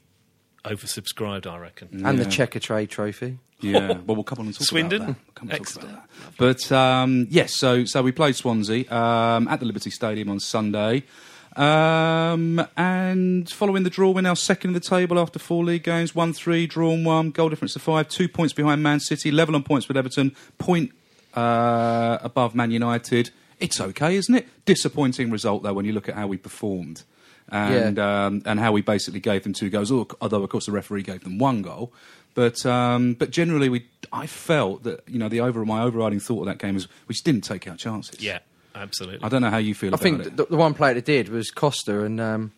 [0.65, 1.47] oversubscribed.
[1.47, 2.05] I reckon.
[2.05, 3.37] and the Checkatrade Trophy.
[3.61, 5.01] Yeah, well, we'll come on and talk Swindon?
[5.01, 5.15] about that.
[5.25, 5.89] We'll come and talk Excellent.
[5.89, 6.37] about that.
[6.69, 11.03] But um, yes, so so we played Swansea um, at the Liberty Stadium on Sunday.
[11.55, 16.15] Um, and following the draw, we're now second in the table after four league games,
[16.15, 19.63] one three, drawn one, goal difference to five, two points behind Man City, level on
[19.63, 20.91] points with Everton, point
[21.33, 23.31] uh, above Man United.
[23.59, 24.47] It's okay, isn't it?
[24.65, 27.03] Disappointing result though when you look at how we performed.
[27.51, 31.01] And um, and how we basically gave them two goals, although of course the referee
[31.01, 31.91] gave them one goal.
[32.35, 36.41] But um, but generally, we I felt that you know the over my overriding thought
[36.41, 38.21] of that game was we just didn't take our chances.
[38.21, 38.39] Yeah,
[38.75, 39.19] absolutely.
[39.23, 40.37] I don't know how you feel I about think it.
[40.37, 42.51] the, the one player that did was Costa, and um,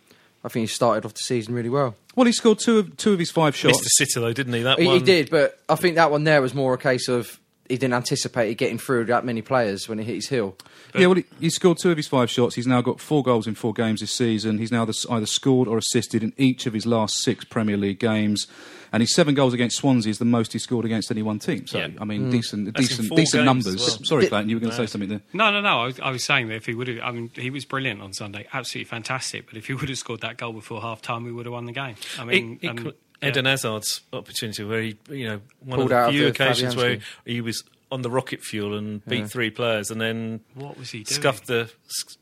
[0.44, 1.96] I think he started off the season really well.
[2.16, 3.80] Well, he scored two of two of his five shots.
[3.82, 3.88] Mr.
[4.06, 4.64] City, though, didn't he?
[4.64, 4.96] That He, one.
[4.98, 7.40] he did, but I think that one there was more a case of
[7.72, 10.56] he didn't anticipate it getting through that many players when he hit his heel.
[10.94, 12.56] yeah, well, he, he scored two of his five shots.
[12.56, 14.58] He's now got four goals in four games this season.
[14.60, 18.00] He's now the, either scored or assisted in each of his last six Premier League
[18.00, 18.46] games.
[18.94, 21.66] And his seven goals against Swansea is the most he scored against any one team.
[21.66, 21.88] So, Yeah.
[22.00, 22.32] I mean, Mm.
[22.32, 23.78] decent, That's decent, decent numbers.
[23.78, 24.00] well.
[24.04, 24.84] Sorry, Did- Clayton, you were going to No.
[24.84, 25.22] say something there.
[25.32, 25.80] No, no, no.
[25.82, 28.02] I was, I was saying that if he would have, I mean, he was brilliant
[28.02, 29.48] on Sunday, absolutely fantastic.
[29.48, 31.68] But if he would have scored that goal before half time, we would have won
[31.68, 31.96] the game.
[32.20, 36.02] I mean, Equal- um, Eden Hazard's opportunity where he, you know, one Pulled of out
[36.04, 39.28] the of few the occasions where he was on the rocket fuel and beat Yeah.
[39.28, 41.20] three players and then What was he doing?
[41.20, 41.70] scuffed the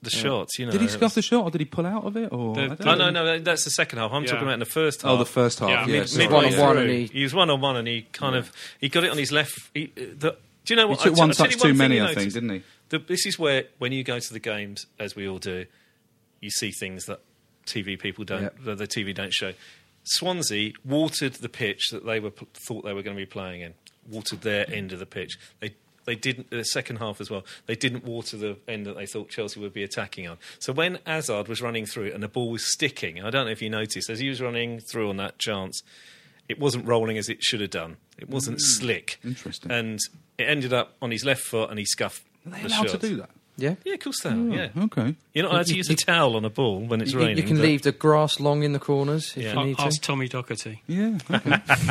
[0.02, 0.22] the Yeah.
[0.24, 0.58] shots.
[0.58, 2.30] You know, did he scuff was- the shot or did he pull out of it?
[2.34, 3.10] Or The- I don't oh, know.
[3.12, 4.12] no, no, that's the second half.
[4.12, 4.30] I'm Yeah.
[4.32, 5.12] talking about in the first half.
[5.12, 6.16] Oh, the first half, Mid- yes.
[6.16, 9.04] midway One-on-one and he, he- was one on one, and he kind of he got
[9.04, 9.60] it on his left.
[9.76, 11.02] He, uh, the, do you know what?
[11.04, 11.12] He what?
[11.12, 12.62] took I t- one I'll touch you too many, I think, didn't he?
[12.90, 15.66] The, this is where when you go to the games, as we all do,
[16.42, 17.20] you see things that
[17.68, 18.56] TV people don't, Yep.
[18.64, 19.54] that the TV don't show.
[20.14, 23.74] Swansea watered the pitch that they were thought they were going to be playing in.
[24.10, 25.38] Watered their end of the pitch.
[25.60, 27.46] They they didn't the second half as well.
[27.68, 30.38] They didn't water the end that they thought Chelsea would be attacking on.
[30.58, 33.62] So when Hazard was running through and the ball was sticking, I don't know if
[33.62, 35.84] you noticed as he was running through on that chance,
[36.48, 37.98] it wasn't rolling as it should have done.
[38.18, 38.62] It wasn't Mm.
[38.62, 39.20] slick.
[39.24, 39.70] Interesting.
[39.72, 40.00] And
[40.40, 42.98] it ended up on his left foot and he scuffed Are they the allowed to
[42.98, 43.30] do that?
[43.62, 43.76] Yeah.
[43.84, 44.34] Yeah, of course they are.
[44.34, 44.70] Oh, yeah.
[44.86, 45.16] Okay.
[45.34, 47.38] You're not allowed to use a towel on a ball when it's You, raining.
[47.38, 49.60] you can but- leave the grass long in the corners if Yeah.
[49.60, 49.84] you need to.
[49.84, 50.82] ask Tommy Doherty.
[50.88, 51.18] Yeah.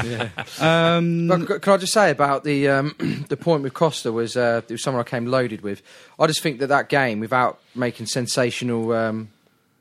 [0.04, 0.28] yeah.
[0.60, 2.94] Um, But can I just say about the um,
[3.28, 5.82] the point with Costa was uh, it was someone I came loaded with.
[6.18, 9.28] I just think that that game, without making sensational um,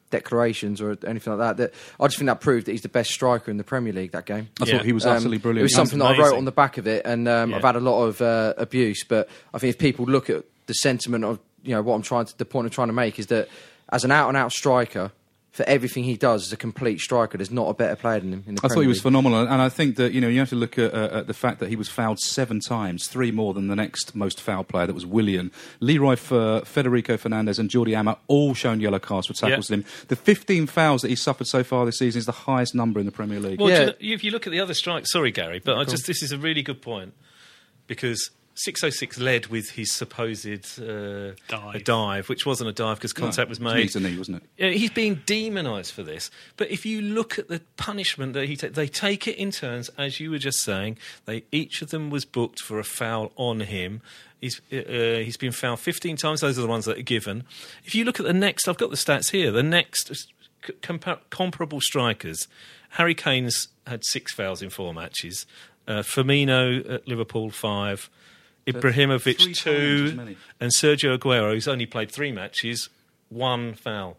[0.10, 3.12] declarations or anything like that, that I just think that proved that he's the best
[3.12, 4.12] striker in the Premier League.
[4.12, 5.62] That game, I thought he was utterly brilliant.
[5.62, 7.58] It was something that I wrote on the back of it, and um, Yeah.
[7.58, 9.04] I've had a lot of uh, abuse.
[9.04, 12.25] But I think if people look at the sentiment of you know what I'm trying
[12.25, 13.49] to, the point I'm trying to make is that
[13.89, 15.12] as an out and out striker.
[15.53, 18.43] For everything he does as a complete striker, there's not a better player than him
[18.45, 19.01] in the I thought he was League.
[19.03, 21.34] phenomenal, and I think that you know you have to look at, uh, at the
[21.34, 24.86] fact that he was fouled seven times, three more than the next most fouled player,
[24.86, 25.49] that was Willian.
[25.80, 29.77] Leroy Fer, Federico Fernandez, and Jordi Amat all shown yellow cards for tackles Yeah.
[29.77, 29.89] to him.
[30.10, 33.08] The 15 fouls that he suffered so far this season is the highest number in
[33.08, 33.60] the Premier League.
[33.60, 33.80] Well, Yeah.
[33.80, 36.21] you know, if you look at the other strikes, sorry, Gary, but I just this
[36.21, 37.13] is a really good point
[37.88, 40.48] because 606 led with his supposed
[40.82, 41.84] uh, Dive.
[41.84, 43.93] dive, which wasn't a dive because contact was made.
[43.96, 44.74] Knee, wasn't it?
[44.74, 46.30] He's being demonised for this.
[46.58, 49.89] But if you look at the punishment that he ta- they take it in turns,
[49.98, 50.98] as you were just saying.
[51.26, 54.02] They each of them was booked for a foul on him.
[54.41, 56.41] He's uh, uh, he's been fouled 15 times.
[56.41, 57.43] Those are the ones that are given.
[57.84, 59.52] If you look at the next, I've got the stats here.
[59.52, 60.32] The next
[60.82, 62.48] compa- comparable strikers,
[62.91, 65.46] Harry Kane's had six fouls in four matches.
[65.88, 68.10] Uh, Firmino at Liverpool five.
[68.67, 72.89] Ibrahimovic two, and Sergio Aguero, who's only played three matches,
[73.30, 74.17] one foul.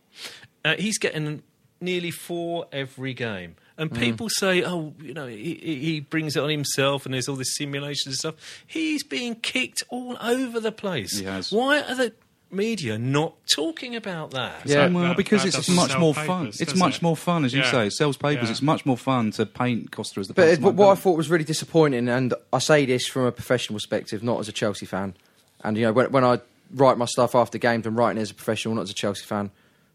[0.65, 1.43] Uh, he's getting
[1.81, 3.57] nearly four every game.
[3.77, 3.99] And Mm.
[4.01, 7.55] people say, oh, you know, he, he brings it on himself and there's all this
[7.55, 8.35] simulation and stuff.
[8.67, 11.17] He's being kicked all over the place.
[11.19, 11.53] He has.
[11.53, 12.13] Why are the
[12.51, 14.63] media not talking about that?
[14.65, 14.89] Yeah.
[14.89, 16.47] well, that- because that it's much more papers, fun.
[16.59, 17.03] It's much it?
[17.03, 17.71] more fun, as you Yeah.
[17.71, 17.87] say.
[17.89, 18.49] It sells papers.
[18.49, 18.53] Yeah.
[18.53, 21.17] It's much more fun to paint Costa as the But it, pantomime what I thought
[21.17, 24.87] was really disappointing, and I say this from a professional perspective, not as a Chelsea
[24.87, 25.15] fan.
[25.63, 26.41] And you know, when, when I
[26.75, 29.51] write my stuff after games, I'm writing as a professional, not as a Chelsea fan.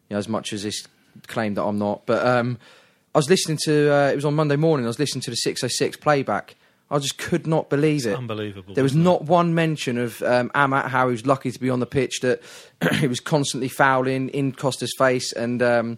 [0.10, 0.86] You know, as much as this
[1.28, 2.06] claim that I'm not.
[2.06, 2.58] But um,
[3.16, 3.94] I was listening to.
[3.94, 4.86] Uh, it was on Monday morning.
[4.86, 6.56] I was listening to the 606 playback.
[6.94, 8.16] I just could not believe it.
[8.16, 9.22] unbelievable, There was isn't it?
[9.24, 12.42] one mention of um, Amat, how he was lucky to be on the pitch, that
[13.00, 15.98] he was constantly fouling in Costa's face, and um,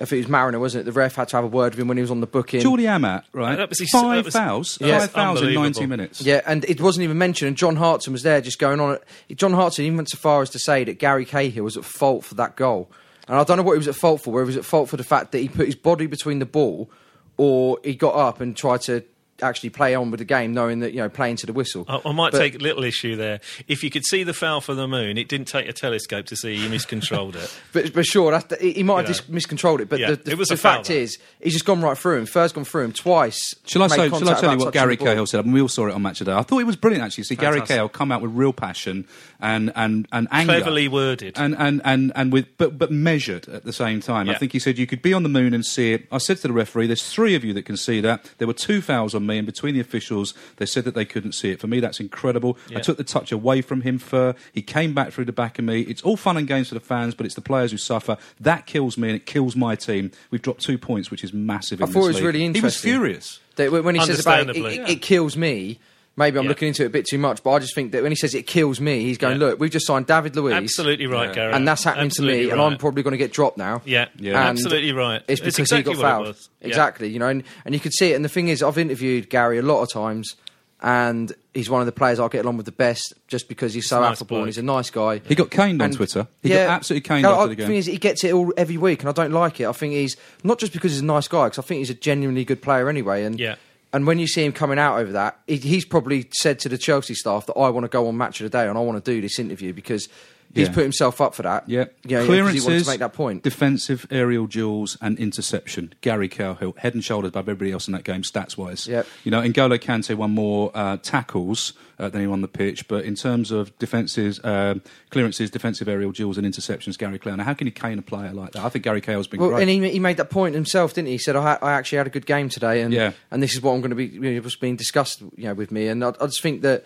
[0.00, 0.84] if it was Marriner, wasn't it?
[0.86, 2.60] The ref had to have a word with him when he was on the booking.
[2.62, 3.54] Jordi Amat, right?
[3.56, 4.78] That was his- five that was- fouls.
[4.80, 4.98] Yeah.
[5.00, 6.20] Five fouls in 90 minutes.
[6.22, 7.48] Yeah, and it wasn't even mentioned.
[7.48, 8.98] And John Hartson was there, just going on.
[9.36, 12.24] John Hartson even went so far as to say that Gary Cahill was at fault
[12.24, 12.90] for that goal.
[13.28, 14.32] And I don't know what he was at fault for.
[14.32, 16.46] Whether he was at fault for the fact that he put his body between the
[16.46, 16.90] ball,
[17.36, 19.02] or he got up and tried to
[19.42, 21.84] actually play on with the game, knowing that you know playing to the whistle.
[21.88, 23.40] I, I might But- take a little issue there.
[23.68, 26.36] If you could see the foul for the moon, it didn't take a telescope to
[26.36, 27.60] see you miscontrolled it.
[27.72, 29.88] But, but sure, that's the, he might have You just miscontrolled it.
[29.88, 30.94] But Yeah, the, the, it was the a foul, fact though.
[30.94, 32.26] is, he's just gone right through him.
[32.26, 33.54] First gone through him twice.
[33.66, 34.08] Shall I say?
[34.08, 34.96] Shall I tell you what Gary.
[34.96, 35.40] Cahill said?
[35.40, 36.38] I mean, we all saw it on Match of the Day.
[36.38, 37.24] I thought it was brilliant actually.
[37.24, 39.06] See Gary Cahill come out with real passion
[39.40, 41.34] and and and anger, Cleverly worded.
[41.36, 44.30] and and and and with but but measured at the same time.
[44.30, 46.06] I think he said you could be on the moon and see it.
[46.12, 48.54] I said to the referee, "There's three of you that can see that." There were
[48.54, 51.60] two fouls on me, and between the officials, they said that they couldn't see it.
[51.60, 52.56] For me, that's incredible.
[52.74, 53.98] I took the touch away from him.
[53.98, 55.80] For he came back through the back of me.
[55.82, 58.16] It's all fun and games for the fans, but it's the players who suffer.
[58.40, 60.10] That kills me, and it kills my team.
[60.30, 61.82] We've dropped two points, which is massive.
[61.82, 62.24] I thought this it was league.
[62.24, 63.40] really He was furious.
[63.56, 64.78] That when when he says about it, Understandably.
[64.78, 65.78] it, it kills me.
[66.16, 66.50] Maybe I'm Yeah.
[66.50, 68.34] looking into it a bit too much, but I just think that when he says
[68.36, 69.48] it kills me, he's going, Yeah.
[69.48, 71.52] "Look, we've just signed David Luiz, Absolutely right, Gary.
[71.52, 72.60] and that's happening Absolutely to me, and.
[72.60, 74.38] I'm probably going to get dropped now." Yeah, Yeah.
[74.38, 75.22] And absolutely right.
[75.26, 76.36] It's It's because exactly he got fouled.
[76.60, 76.68] Yeah.
[76.68, 78.14] Exactly, you know, and, and you could see it.
[78.14, 80.36] And the thing is, I've interviewed Gary a lot of times,
[80.80, 83.88] and he's one of the players I get along with the best, just because he's
[83.88, 85.20] so a nice affable and he's a nice guy.
[85.26, 86.26] He got caned on And- Twitter.
[86.42, 87.66] He got absolutely caned No, after I- the game.
[87.68, 89.66] thing is, he gets it all every week, and I don't like it.
[89.66, 91.94] I think he's not just because he's a nice guy, because I think he's a
[91.94, 93.24] genuinely good player anyway.
[93.24, 93.54] And Yeah.
[93.94, 96.76] And when you see him coming out over that, he, he's probably said to the
[96.76, 99.02] Chelsea staff that I want to go on Match of the Day and I want
[99.02, 100.08] to do this interview because
[100.54, 101.68] he's put himself up for that.
[101.68, 103.42] Yeah, yeah, yeah, clearances, he wanted to make that point.
[103.42, 105.92] defensive aerial duels, and interception.
[106.00, 108.86] Gary Cahill, head and shoulders above everybody else in that game, stats wise.
[108.86, 109.02] Yeah.
[109.24, 113.04] You know, N'Golo Kante won more uh, tackles uh, than he on the pitch, but
[113.04, 114.74] in terms of defenses, uh,
[115.10, 117.36] clearances, defensive aerial duels, and interceptions, Gary Cahill.
[117.36, 118.64] Now, how can you cane a player like that?
[118.64, 119.68] I think Gary Cahill's been Well, great.
[119.68, 121.12] and he, he made that point himself, didn't he?
[121.12, 123.12] He said, I, I actually had a good game today, and Yeah.
[123.30, 124.06] and this is what I'm going to be.
[124.06, 126.84] You know, was being discussed, you know, with me, and I, I just think that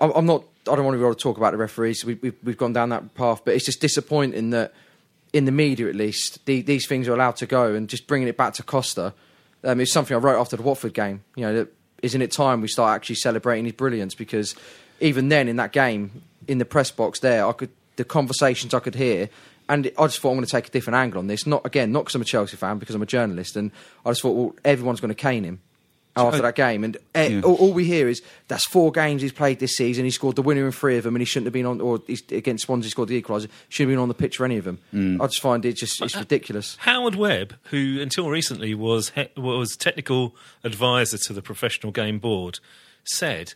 [0.00, 0.44] I'm, not.
[0.68, 2.04] I don't want to be able to talk about the referees.
[2.04, 4.72] We, we've, we've gone down that path, but it's just disappointing that
[5.32, 8.28] in the media, at least, the, these things are allowed to go, and just bringing
[8.28, 9.12] it back to Costa.
[9.64, 11.24] Um, it's something I wrote after the Watford game.
[11.34, 14.14] You know, that, isn't it time we start actually celebrating his brilliance?
[14.14, 14.54] Because
[15.00, 18.80] even then, in that game, in the press box there, I could the conversations I
[18.80, 19.28] could hear,
[19.68, 21.46] and I just thought I'm going to take a different angle on this.
[21.46, 23.72] Not again, not because I'm a Chelsea fan, because I'm a journalist, and
[24.04, 25.60] I just thought, well, everyone's going to cane him
[26.16, 27.40] after that game, and eh, Yeah.
[27.42, 30.04] all, all we hear is that's four games he's played this season.
[30.04, 31.80] He scored the winner in three of them, and he shouldn't have been on.
[31.80, 33.48] Or he's, against Swansea, he scored the equaliser.
[33.68, 34.78] Shouldn't have been on the pitch for any of them.
[34.94, 35.20] Mm.
[35.20, 36.76] I just find it just it's ridiculous.
[36.80, 42.60] Howard Webb, who until recently was he- was technical advisor to the professional game board,
[43.04, 43.54] said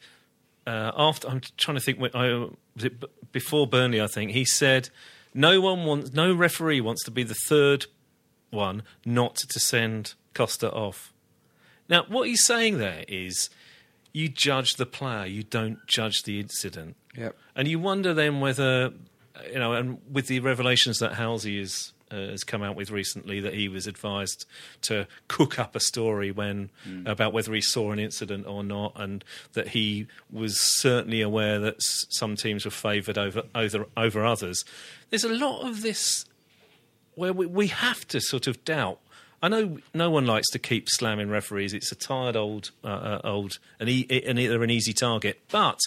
[0.66, 2.27] uh, after I'm trying to think when I,
[2.75, 4.88] was it b- before Burnley, I think he said
[5.33, 7.87] no one wants no referee wants to be the third
[8.51, 11.12] one not to send Costa off.
[11.88, 13.51] Now, what he's saying there is
[14.12, 16.96] you judge the player, you don't judge the incident.
[17.16, 17.37] Yep.
[17.57, 18.92] And you wonder then whether,
[19.51, 23.40] you know, and with the revelations that Halsey is, uh, has come out with recently,
[23.40, 24.46] that he was advised
[24.83, 26.70] to cook up a story when
[27.07, 31.74] about whether he saw an incident or not, and that he was certainly aware that
[31.77, 34.64] s- some teams were favoured over, over over others.
[35.11, 36.24] There's a lot of this
[37.14, 39.01] where we, we have to sort of doubt.
[39.42, 41.72] I know no one likes to keep slamming referees.
[41.72, 45.40] It's a tired old, uh, uh, old, and e- and they're an easy target.
[45.51, 45.79] But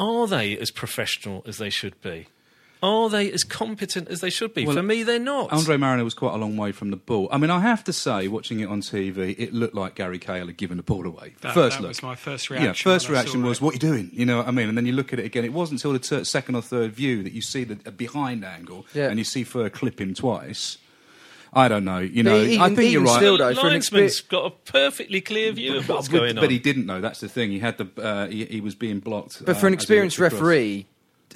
[0.00, 2.26] are they as professional as they should be?
[2.82, 4.66] Are they as competent as they should be?
[4.66, 5.52] Well, For me, they're not.
[5.52, 7.28] Andre Marriner was quite a long way from the ball.
[7.30, 10.48] I mean, I have to say, watching it on TV, it looked like Gary Cahill
[10.48, 11.34] had given the ball away.
[11.42, 11.90] That- first that look.
[11.90, 12.64] was my first reaction.
[12.64, 13.62] Yeah, reaction first when I saw reaction was, it.
[13.62, 14.68] "What are you doing?" You know what I mean?
[14.68, 15.44] And then you look at it again.
[15.44, 18.84] It wasn't until the ter- second or third view that you see the behind angle,
[18.94, 19.10] Yeah.
[19.10, 20.78] and you see Fer clip him twice.
[21.52, 21.98] I don't know.
[21.98, 23.16] You know, But even- I think you're even right.
[23.16, 26.16] still, the though, for an linesman's exper- got a perfectly clear view of what's but,
[26.18, 26.42] going on.
[26.42, 27.00] but he didn't know.
[27.00, 27.50] That's the thing.
[27.50, 27.88] He had the.
[28.02, 29.44] Uh, he, he was being blocked.
[29.44, 30.86] But for an experienced referee,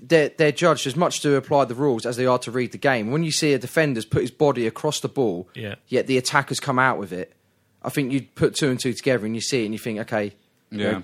[0.03, 2.79] they're, they're judged as much to apply the rules as they are to read the
[2.79, 3.11] game.
[3.11, 5.75] When you see a defender's put his body across the ball, Yeah.
[5.89, 7.33] yet the attacker's come out with it,
[7.83, 9.99] I think you put two and two together and you see it and you think,
[10.01, 10.33] okay,
[10.71, 10.91] you Yeah.
[10.93, 11.03] know,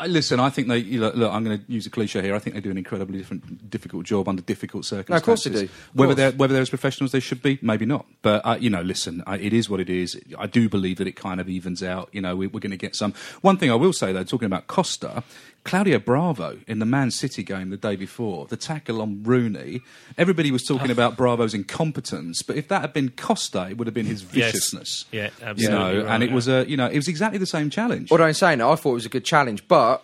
[0.00, 0.78] I, listen, I think they.
[0.78, 2.34] You know, look, I'm going to use a cliche here.
[2.34, 5.22] I think they do an incredibly different, difficult job under difficult circumstances.
[5.22, 5.64] of course they do.
[5.64, 6.16] Of Whether course.
[6.16, 8.06] they're whether they're as professional as they should be, maybe not.
[8.22, 10.18] But uh, you know, listen, I, it is what it is.
[10.38, 12.08] I do believe that it kind of evens out.
[12.12, 13.12] You know, we, we're going to get some.
[13.42, 15.22] One thing I will say though, talking about Costa,
[15.64, 19.82] Claudio Bravo in the Man City game the day before, the tackle on Rooney.
[20.16, 23.94] Everybody was talking about Bravo's incompetence, but if that had been Costa, it would have
[23.94, 24.52] been his Yes.
[24.52, 25.04] viciousness.
[25.12, 26.34] Yeah, You know, right, and it yeah.
[26.34, 28.10] was a, you know, it was exactly the same challenge.
[28.10, 30.02] What I'm saying I thought it was a good challenge, but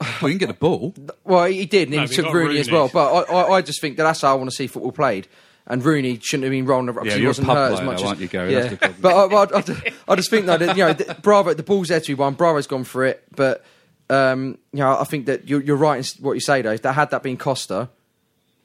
[0.00, 0.94] Well, you didn't get the ball.
[1.24, 2.90] well, he did, and No, he he took got Rooney, as well.
[2.92, 5.28] But I, I, I just think that that's how I want to see football played.
[5.66, 7.72] And Rooney shouldn't have been rolling around Yeah, because he you're a wasn't pub hurt
[7.72, 8.52] as player much though, as aren't you, Gary?
[8.52, 8.58] Yeah.
[8.60, 9.00] That's the problem.
[9.00, 12.00] but I, I, I, I just think that you know, the, Bravo, the ball's there
[12.00, 12.34] to be won.
[12.34, 13.64] Bravo's gone for it, but
[14.10, 16.72] um, you know, I think that you're, you're right in what you say though.
[16.72, 17.88] If that had that been Costa,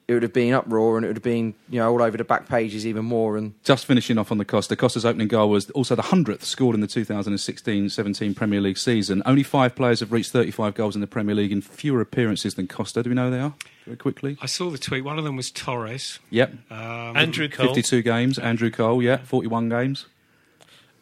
[0.07, 2.23] it would have been uproar and it would have been you know all over the
[2.23, 3.37] back pages even more.
[3.37, 4.75] And Just finishing off on the Costa.
[4.75, 9.23] Costa's opening goal was also the 100th scored in the 2016-17 Premier League season.
[9.25, 12.67] Only five players have reached 35 goals in the Premier League in fewer appearances than
[12.67, 13.01] Costa.
[13.03, 13.53] Do we know who they are?
[13.85, 14.37] Very quickly.
[14.41, 15.03] I saw the tweet.
[15.03, 16.19] One of them was Torres.
[16.29, 16.53] Yep.
[16.71, 17.67] Um, Andrew Cole.
[17.67, 18.37] 52 games.
[18.39, 19.17] Andrew Cole, yeah.
[19.17, 20.05] 41 games.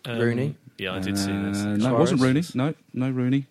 [0.05, 0.55] Um, Rooney?
[0.77, 1.57] Yeah, I did see Uh, this.
[1.61, 2.43] no, it wasn't Rooney.
[2.53, 3.45] No, no Rooney.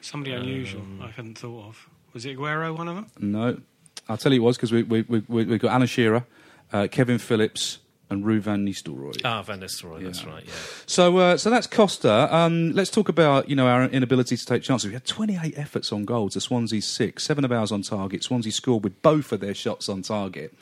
[0.00, 1.88] Somebody unusual I hadn't thought of.
[2.12, 3.06] Was it Aguero, one of them?
[3.18, 3.60] No.
[4.08, 6.24] I'll tell you it was because we, we, we, we, we've got Alan Shearer,
[6.72, 7.78] uh, Kevin Phillips,
[8.10, 9.20] and Ruud Van Nistelrooy.
[9.24, 10.52] Ah, Van Nistelrooy, that's right, yeah.
[10.86, 12.34] So, uh, so that's Costa.
[12.34, 14.88] Um, let's talk about you know our inability to take chances.
[14.88, 18.24] We had 28 efforts on goal to Swansea's six, seven of ours on target.
[18.24, 20.52] Swansea scored with both of their shots on target.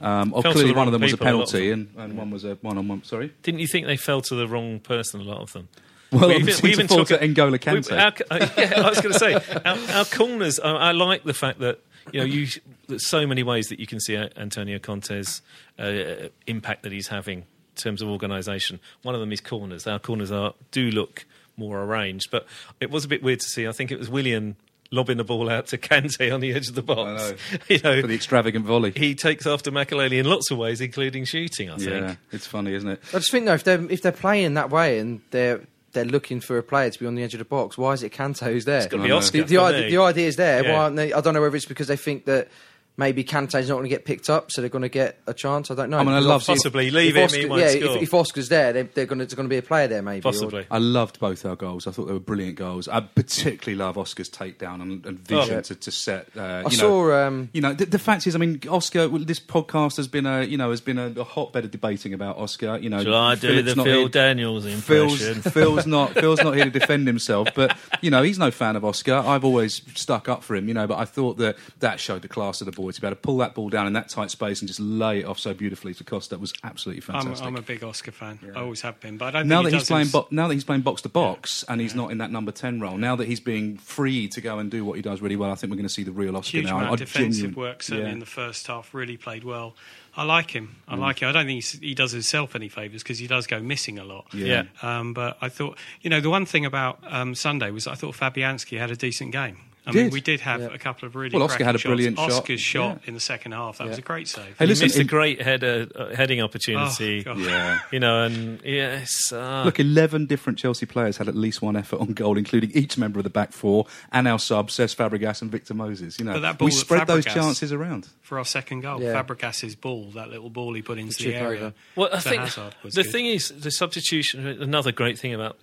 [0.00, 1.50] Um, oh, Fell to clearly, one of wrong them was a people, a lot of
[1.50, 3.02] penalty, and, and one was a one on one.
[3.02, 3.32] Sorry.
[3.42, 5.68] Didn't you think they fell to the wrong person, a lot of them?
[6.12, 8.12] Well, We I'm even- seem we to even fall took to a- N'Golo we- our-
[8.30, 10.60] uh, yeah, I was going to say our, our corners.
[10.60, 11.80] I, I like the fact that
[12.12, 12.46] you know you
[12.88, 15.40] there's so many ways that you can see Antonio Conte's
[15.78, 17.44] uh, impact that he's having in
[17.76, 18.78] terms of organisation.
[19.02, 19.86] One of them is corners.
[19.86, 21.24] Our corners are do look
[21.56, 22.46] more arranged, but
[22.80, 23.66] it was a bit weird to see.
[23.66, 24.56] I think it was Willian
[24.90, 27.30] lobbing the ball out to Kante on the edge of the box.
[27.30, 27.36] know.
[27.68, 28.92] you know, For the extravagant volley.
[28.94, 31.70] he takes after Makelele in lots of ways, including shooting.
[31.70, 31.90] I think.
[31.90, 33.00] Yeah, it's funny, isn't it?
[33.14, 35.60] I just think though if they're if they're playing that way and they're
[35.92, 38.02] they're looking for a player to be on the edge of the box, why is
[38.02, 38.78] it Kante who's there?
[38.78, 40.64] It's gotta be Oscar The, the, for idea, the idea is there.
[40.64, 40.72] Yeah.
[40.72, 41.12] Why aren't they?
[41.12, 42.48] I don't know whether it's because they think that
[42.96, 45.70] maybe Kante's not going to get picked up, so they're going to get a chance.
[45.70, 45.98] I don't know.
[45.98, 46.88] I mean, I Because love- Possibly.
[46.88, 47.90] if- Leave if him, Oscar, he yeah.
[47.96, 50.20] If, if Oscar's there, they, they're going to, going to be a player there, maybe.
[50.20, 50.66] or- Possibly.
[50.70, 51.86] I loved both our goals.
[51.86, 52.88] I thought they were brilliant goals.
[52.88, 55.60] I particularly love Oscar's takedown and, and vision Oh.
[55.62, 56.28] to, to set.
[56.36, 57.26] Uh, I you know, saw.
[57.26, 59.08] Um, You know, the, the fact is, I mean, Oscar.
[59.08, 62.12] well, This podcast has been a, you know, has been a, a hotbed of debating
[62.14, 62.76] about Oscar.
[62.78, 65.50] You know, Shall I do Philip's the Phil here- Daniels Phil's, impression?
[65.52, 68.84] Phil's not Phil's not here to defend himself, but you know he's no fan of
[68.84, 69.14] Oscar.
[69.14, 70.86] I've always stuck up for him, you know.
[70.86, 73.20] But I thought that that showed the class of the boy to be able to
[73.20, 75.94] pull that ball down in that tight space and just lay it off so beautifully
[75.94, 77.46] to Costa was absolutely I'm, fantastic.
[77.46, 78.40] I'm a big Oscar fan.
[78.56, 79.18] I always have been.
[79.18, 81.02] But I don't now think that he he's playing, bo- now that he's playing box
[81.02, 84.26] to box and he's not in that number ten role, now that he's being free
[84.28, 86.02] to go and do what he does really well, I think we're going to see
[86.02, 86.78] the real Oscar huge now.
[86.78, 88.14] amount of defensive genuine- work, certainly yeah.
[88.14, 88.92] in the first half.
[88.94, 89.76] Really played well.
[90.14, 90.76] I like him.
[90.86, 91.28] I like him.
[91.30, 94.04] I don't think he's, he does himself any favours because he does go missing a
[94.04, 94.26] lot.
[94.34, 94.64] Yeah.
[94.82, 98.14] Um, but I thought, you know, the one thing about um, Sunday was I thought
[98.14, 99.56] Fabianski had a decent game.
[99.84, 100.68] I mean, we did have Yeah.
[100.72, 101.88] a couple of really Well, Oscar had a shots.
[101.88, 102.30] brilliant shot.
[102.30, 103.08] Oscar's shot Yeah.
[103.08, 103.78] in the second half.
[103.78, 104.44] That was a great save.
[104.56, 107.24] Hey, He listen, missed a great header, uh, heading opportunity.
[107.26, 107.80] Oh, Yeah.
[107.92, 112.00] You know, and yes, uh, Look, 11 different Chelsea players had at least one effort
[112.00, 115.50] on goal, including each member of the back four and our subs, Cesc Fabregas and
[115.50, 116.16] Victor Moses.
[116.18, 118.08] You know, that ball we that spread those chances around.
[118.22, 119.02] for our second goal.
[119.02, 119.14] Yeah.
[119.20, 121.74] Fabregas's ball, that little ball he put into the, chip area.
[121.96, 122.42] Well, I to think
[122.84, 123.10] was the good.
[123.12, 124.46] thing is the substitution.
[124.46, 125.58] Another great thing about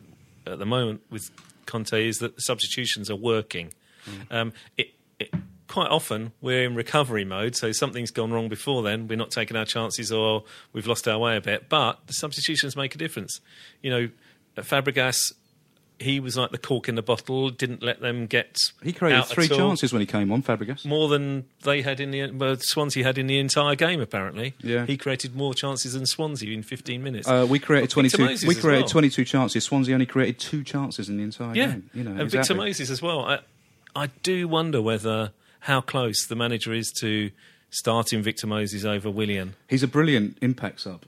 [0.46, 1.30] at the moment with
[1.66, 3.72] Conte is that the substitutions are working.
[4.06, 4.36] Mm.
[4.36, 5.34] Um, it, it,
[5.68, 9.08] quite often we're in recovery mode, so something's gone wrong before then.
[9.08, 11.70] We're not taking our chances, or we've lost our way a bit.
[11.70, 13.40] But the substitutions make a difference.
[13.82, 14.10] You know,
[14.58, 15.34] Fabregas.
[16.02, 17.50] He was like the cork in the bottle.
[17.50, 18.56] Didn't let them get.
[18.82, 20.86] He created three chances when he came on, Fabregas.
[20.86, 24.00] more than they had in the well, Swansea had in the entire game.
[24.00, 24.86] Apparently, Yeah.
[24.86, 27.28] he created more chances than Swansea in 15 minutes.
[27.28, 28.48] Uh, we created But 22.
[28.48, 28.90] We created well.
[28.90, 29.66] 22 chances.
[29.66, 31.90] Swansea only created two chances in the entire yeah, game.
[31.94, 32.56] You know, and exactly.
[32.56, 33.26] Victor Moses as well.
[33.26, 33.40] I,
[33.96, 37.32] I do wonder whether how close the manager is to
[37.70, 39.56] starting Victor Moses over Willian.
[39.68, 41.04] He's a brilliant impact sub.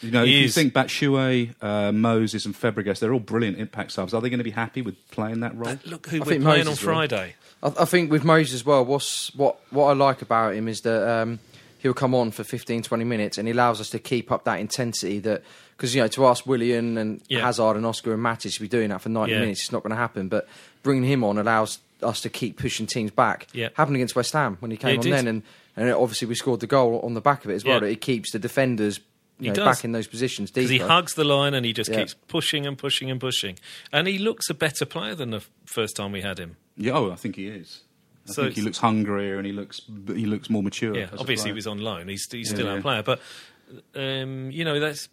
[0.00, 3.58] You know, He if you think back Shue, uh, Moses, and Fabregas, they're all brilliant
[3.58, 4.12] impact subs.
[4.12, 5.76] Are they going to be happy with playing that role?
[5.86, 6.84] Look who I we're think playing Moses on.
[6.84, 7.34] Friday.
[7.62, 10.80] I, I think with Moses as well, what's, what, what I like about him is
[10.80, 11.38] that um,
[11.78, 14.58] he'll come on for 15, 20 minutes and he allows us to keep up that
[14.58, 15.42] intensity that,
[15.76, 17.40] because, you know, to ask Willian and Yeah.
[17.42, 19.38] Hazard and Oscar and Matic to be doing that for 90 Yeah.
[19.40, 20.26] minutes, it's not going to happen.
[20.28, 20.48] But
[20.82, 23.46] bringing him on allows us to keep pushing teams back.
[23.52, 23.68] Yeah.
[23.74, 25.12] Happened against West Ham when he came it on did.
[25.12, 25.26] then.
[25.28, 25.42] And,
[25.76, 27.82] and obviously we scored the goal on the back of it as well.
[27.82, 27.90] Yeah.
[27.90, 29.00] It keeps the defenders
[29.38, 29.76] He you know, does.
[29.78, 31.98] back in those positions Because he hugs the line and he just Yeah.
[32.00, 33.58] keeps pushing and pushing and pushing.
[33.92, 36.56] And he looks a better player than the first time we had him.
[36.76, 37.80] Yeah, oh, I think he is.
[38.28, 40.96] I So think he looks hungrier and he looks he looks more mature.
[40.96, 42.06] Yeah, obviously he was on loan.
[42.08, 42.82] He's, he's Yeah, still our yeah.
[42.82, 43.20] player, but
[43.94, 45.08] um, you know that's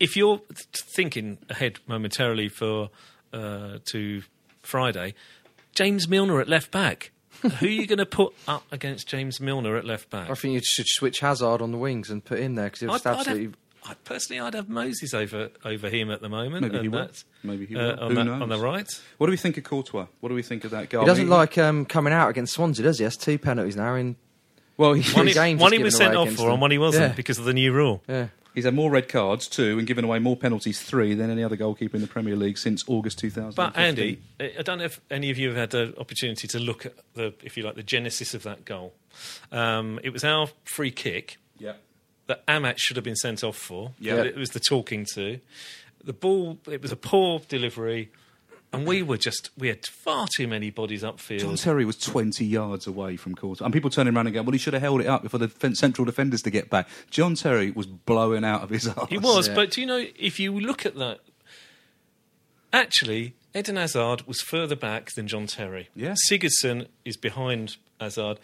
[0.00, 0.40] if you're
[0.72, 2.90] thinking ahead momentarily for
[3.32, 4.22] uh, to
[4.62, 5.14] Friday,
[5.74, 7.10] James Milner at left back.
[7.42, 10.30] Who are you going to put up against James Milner at left back?
[10.30, 12.86] I think you should switch Hazard on the wings and put in there because it
[12.88, 13.44] was I'd- I'd absolutely.
[13.46, 13.54] have-
[13.86, 16.62] I personally, I'd have Moses over over him at the moment.
[16.62, 17.08] Maybe he and will.
[17.42, 18.00] Maybe he uh, will.
[18.00, 18.42] on, Who that- knows?
[18.42, 19.00] on the right.
[19.18, 20.06] What do we think of Courtois?
[20.20, 21.00] What do we think of that guy?
[21.00, 23.04] He doesn't I mean, like um, coming out against Swansea, does he?
[23.04, 24.16] Has two penalties now in
[24.78, 26.78] Well, he, One, Three he, one he was sent off against for, and one he
[26.78, 27.14] wasn't Yeah.
[27.14, 28.02] because of the new rule.
[28.08, 28.28] Yeah.
[28.54, 31.56] He's had more red cards, two, and given away more penalties, three, than any other
[31.56, 33.54] goalkeeper in the Premier League since August 2000.
[33.56, 36.86] But Andy, I don't know if any of you have had the opportunity to look
[36.86, 38.94] at the, if you like, the genesis of that goal.
[39.50, 41.74] Um, it was our free kick Yeah.
[42.28, 43.90] that Amat should have been sent off for.
[43.98, 44.22] Yeah.
[44.22, 45.40] it was the talking to.
[46.04, 48.10] The ball, it was a poor delivery,
[48.74, 51.40] and we were just we had far too many bodies upfield.
[51.40, 53.64] John Terry was 20 yards away from Courtois.
[53.64, 55.48] And people turning around and going, well, he should have held it up for the
[55.48, 56.88] fen- central defenders to get back.
[57.10, 59.08] John Terry was blowing out of his arse.
[59.08, 61.20] He was, but do you know if you look at that,
[62.72, 65.88] actually, Eden Hazard was further back than John Terry.
[65.94, 66.14] Yeah.
[66.28, 68.38] Sigurdsson is behind Hazard.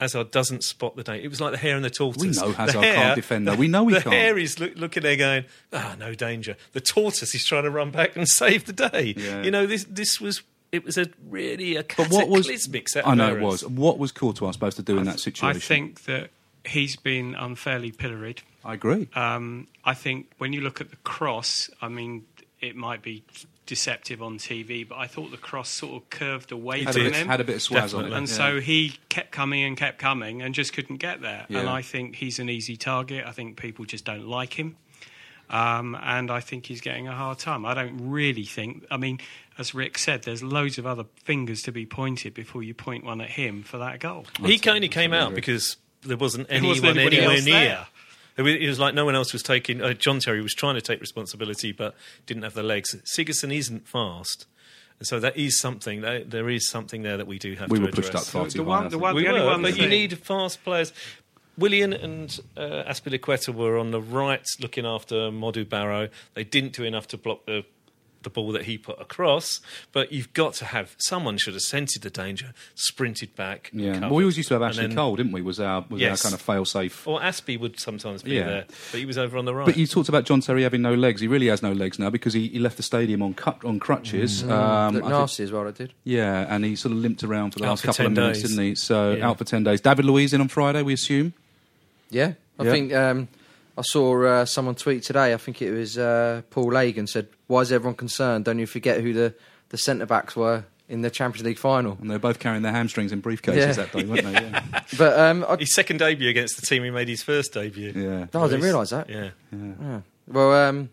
[0.00, 1.24] Hazard doesn't spot the danger.
[1.24, 2.22] It was like the hare and the tortoise.
[2.22, 3.54] We know The Hazard hare- can't defend, though.
[3.56, 4.10] We know he the can't.
[4.12, 6.56] The hare is look, looking there going, ah, no danger.
[6.72, 9.14] The tortoise is trying to run back and save the day.
[9.16, 9.42] Yeah.
[9.42, 12.46] You know, this this was it was a really a But what was.
[12.46, 13.66] cataclysmic set I of know it was.
[13.66, 15.56] What was Courtois supposed to do in that situation?
[15.56, 16.30] I think that
[16.64, 18.42] he's been unfairly pilloried.
[18.64, 19.08] I agree.
[19.14, 22.26] Um, I think when you look at the cross, I mean,
[22.60, 23.22] it might be
[23.68, 27.14] deceptive on TV, but I thought the cross sort of curved away Had from bit-
[27.14, 27.28] him.
[27.28, 28.34] had a bit of swaz on it, And yeah.
[28.34, 31.46] so he kept coming and kept coming and just couldn't get there.
[31.48, 33.24] And I think he's an easy target.
[33.26, 34.76] I think people just don't like him.
[35.50, 37.64] Um, and I think he's getting a hard time.
[37.64, 38.84] I don't really think.
[38.90, 39.18] I mean,
[39.56, 43.20] as Rick said, there's loads of other fingers to be pointed before you point one
[43.20, 44.26] at him for that goal.
[44.44, 47.42] He only came out because there wasn't anyone wasn't anywhere near.
[47.42, 47.86] there.
[48.38, 49.82] It was, it was like no one else was taking.
[49.82, 52.94] Uh, John Terry was trying to take responsibility, but didn't have the legs.
[53.14, 54.46] Sigurdsson isn't fast,
[55.00, 56.00] and so that is something.
[56.02, 58.28] There, there is something there that we do have We to were pushed address.
[58.28, 59.72] up far The- too the high, one- the one- We the only were, one but
[59.76, 60.92] you thing- need fast players.
[61.58, 66.08] Willian and uh, Azpilicueta were on the right, looking after Modou Barrow.
[66.34, 67.64] They didn't do enough to block the
[68.22, 69.60] the ball that he put across.
[69.92, 73.70] But you've got to have someone should have scented the danger, sprinted back.
[73.72, 73.92] and Yeah.
[73.94, 74.06] covered.
[74.10, 75.42] Well, we always used to have Ashley then- Cole, didn't we?
[75.42, 76.24] Was our was Yes.
[76.24, 77.06] our kind of fail safe.
[77.06, 78.44] Or Azpi would sometimes be Yeah.
[78.46, 79.66] there, but he was over on the right.
[79.66, 81.20] But you talked about John Terry having no legs.
[81.20, 83.78] He really has no legs now because he, he left the stadium on cut, on
[83.78, 84.42] crutches.
[84.42, 84.50] Mm.
[84.50, 85.92] Um, Looked I think- nasty as well, I did.
[86.04, 88.40] Yeah, and he sort of limped around for the Out last for couple of minutes,
[88.42, 88.50] days.
[88.50, 88.74] didn't he?
[88.74, 89.28] So Yeah.
[89.28, 89.80] out for ten days.
[89.80, 91.32] David Luiz in on Friday, we assume.
[92.10, 92.70] Yeah, I Yeah.
[92.70, 93.28] think um,
[93.78, 95.32] I saw uh, someone tweet today.
[95.32, 98.44] I think it was uh, Paul Lagan said, "Why is everyone concerned?
[98.44, 99.34] Don't you forget who the,
[99.68, 102.72] the centre backs were in the Champions League final?" And they were both carrying their
[102.72, 103.72] hamstrings in briefcases Yeah.
[103.72, 104.32] that day, weren't they?
[104.32, 104.80] Yeah.
[104.98, 107.92] But um, I, his second debut against the team he made his first debut.
[107.94, 108.26] yeah.
[108.34, 109.08] oh, I didn't realise that.
[109.08, 109.30] Yeah.
[109.52, 110.00] Yeah.
[110.26, 110.88] Well, um,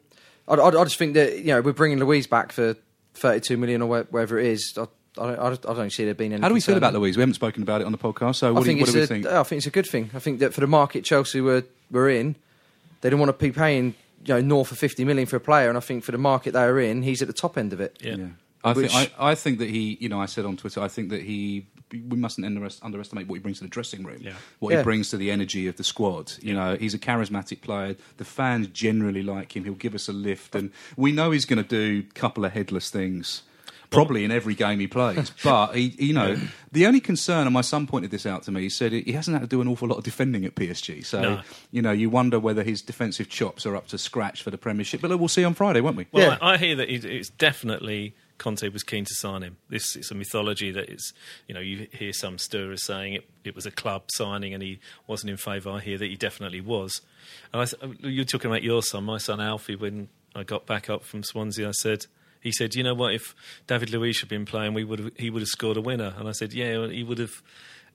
[0.48, 2.76] I, I, I just think that you know we're bringing Luiz back for
[3.16, 4.74] thirty-two million or where, wherever it is.
[4.78, 6.42] I, I, don't, I don't- I don't see there being any.
[6.42, 6.90] How do we feel concern.
[6.90, 7.18] about Luiz?
[7.18, 8.36] We haven't spoken about it on the podcast.
[8.36, 9.26] So I what, do, think you- what do we a, think?
[9.26, 10.12] I think it's a good thing.
[10.14, 12.36] I think that for the market Chelsea were were in,
[13.06, 13.94] they didn't want to be paying
[14.26, 16.54] you know north of fifty million for a player, and I think for the market
[16.54, 17.96] they were in, he's at the top end of it.
[18.02, 18.16] Yeah.
[18.16, 18.28] Yeah.
[18.64, 21.10] I think, I, I think that he, you know, I said on Twitter, I think
[21.12, 22.44] that he, we mustn't
[22.82, 24.34] underestimate what he brings to the dressing room, Yeah.
[24.58, 24.80] what Yeah.
[24.80, 26.34] he brings to the energy of the squad.
[26.42, 27.96] You know, he's a charismatic player.
[28.18, 29.66] The fans generally like him.
[29.66, 32.54] He'll give us a lift, and we know he's going to do a couple of
[32.54, 33.44] headless things.
[33.96, 36.38] Probably in every game he plays, but he, you know,
[36.72, 38.62] the only concern, and my son pointed this out to me.
[38.62, 41.22] He said he hasn't had to do an awful lot of defending at PSG, so
[41.22, 41.42] No.
[41.72, 45.02] you know, you wonder whether his defensive chops are up to scratch for the Premiership.
[45.02, 46.06] But look, we'll see on Friday, won't we?
[46.12, 46.38] Well, Yeah.
[46.42, 49.56] I, I hear that it- it's definitely Conte was keen to sign him.
[49.70, 51.14] This it's a mythology that it's
[51.48, 54.80] you know you hear some stirrers saying it, it was a club signing and he
[55.08, 55.70] wasn't in favour.
[55.72, 57.00] I hear that he definitely was.
[57.54, 59.78] And I, th- you're talking about your son, my son Alfie.
[59.78, 62.08] When I got back up from Swansea, I said.
[62.46, 63.14] He said, "You know what?
[63.16, 63.34] If
[63.66, 66.28] David Luiz had been playing, we would have, he would have scored a winner." And
[66.30, 67.34] I said, "Yeah, he would have.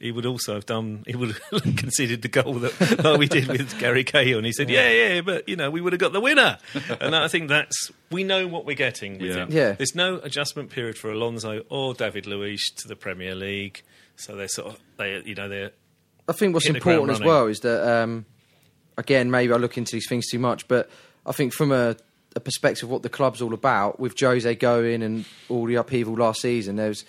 [0.01, 1.05] He would also have done.
[1.07, 4.53] He would have conceded the goal that like we did with Gary Cahill." And he
[4.53, 6.59] said, "Yeah, yeah, but you know, we would have got the winner."
[7.01, 9.36] and I think that's we know what we're getting with Yeah.
[9.44, 9.48] him.
[9.53, 9.72] Yeah.
[9.72, 13.82] There's no adjustment period for Alonso or David Luiz to the Premier League,
[14.16, 15.70] so they're sort of they, you know, they're
[16.28, 18.24] I think what's hit the ground important as well is that um,
[18.98, 20.88] again maybe I look into these things too much, but
[21.26, 21.94] I think from a,
[22.36, 26.14] a perspective of what the club's all about, with Jose going and all the upheaval
[26.14, 27.04] last season, there was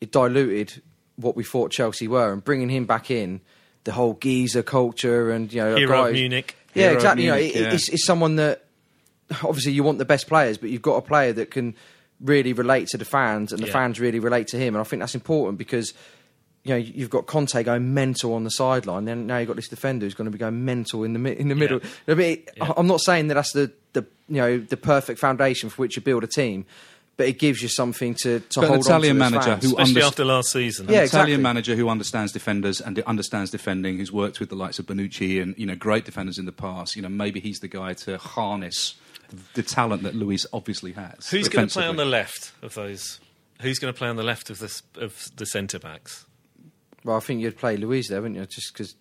[0.00, 0.82] it diluted
[1.16, 3.40] what we thought Chelsea were, and bringing him back in,
[3.84, 6.56] the whole geezer culture and you know hero of Munich.
[6.74, 7.24] Yeah, Hero exactly.
[7.24, 7.74] Munich, you know, it, yeah.
[7.74, 8.64] it's, it's someone that
[9.44, 11.74] obviously you want the best players, but you've got a player that can
[12.20, 13.72] really relate to the fans, and the Yeah.
[13.72, 14.74] fans really relate to him.
[14.74, 15.92] And I think that's important because
[16.64, 19.68] you know you've got Conte going mental on the sideline, then now you've got this
[19.68, 21.80] defender who's going to be going mental in the mi- in the middle.
[22.08, 22.72] I mean, Yeah.
[22.76, 26.02] I'm not saying that that's the, the you know the perfect foundation for which you
[26.02, 26.64] build a team,
[27.16, 29.50] but it gives you something to, to But an hold Italian on to as manager
[29.60, 29.64] fans.
[29.64, 30.86] who especially underst- after last season.
[30.88, 31.20] Yeah, An exactly.
[31.20, 35.42] Italian manager who understands defenders and understands defending, who's worked with the likes of Bonucci
[35.42, 36.94] and you know great defenders in the past.
[36.96, 38.94] You know, maybe he's the guy to harness
[39.54, 41.28] the talent that Luiz obviously has.
[41.30, 43.18] Who's going to play on the left of those?
[43.62, 46.24] Who's going to play on the left of the s- of the centre backs?
[47.04, 48.46] Well, I think you'd play Luiz there, wouldn't you?
[48.46, 48.94] Just because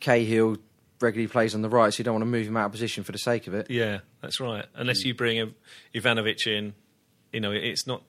[0.00, 0.56] Cahill
[1.00, 3.04] regularly plays on the right, so you don't want to move him out of position
[3.04, 3.70] for the sake of it.
[3.70, 4.66] Yeah, that's right.
[4.74, 5.54] Unless you bring
[5.94, 6.74] Ivanovic in,
[7.32, 8.02] you know, it's not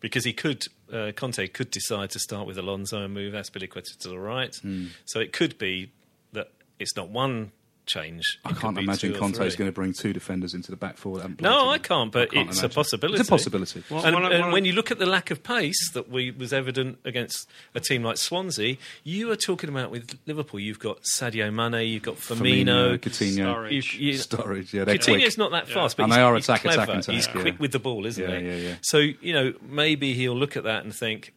[0.00, 0.64] because he could.
[0.92, 4.54] Uh, Conte could decide to start with Alonso and move Azpilicueta to the right.
[4.62, 4.86] Hmm.
[5.04, 5.90] So it could be
[6.32, 7.50] that it's not one
[7.86, 8.38] change.
[8.44, 10.76] I it could can't imagine two or Conte's going to bring two defenders into the
[10.76, 11.16] back four.
[11.16, 13.20] that haven't played No, I can't, but I can't it's a possibility.
[13.20, 13.82] It's a possibility.
[13.90, 17.48] and and when you look at the lack of pace that we was evident against
[17.74, 20.60] a team like Swansea, you are talking about with Liverpool.
[20.60, 23.70] You've got Sadio Mane, you've got Firmino, Firmino, Coutinho.
[23.72, 25.38] You've- you- Sturridge, yeah, they're Coutinho's quick.
[25.38, 26.82] not that fast, but And he's, they are he's attack, clever.
[26.82, 27.32] attack, attack, He's yeah.
[27.40, 28.46] quick with the ball, isn't Yeah, he?
[28.46, 28.74] yeah, yeah.
[28.82, 31.32] So you know, maybe he'll look at that and think,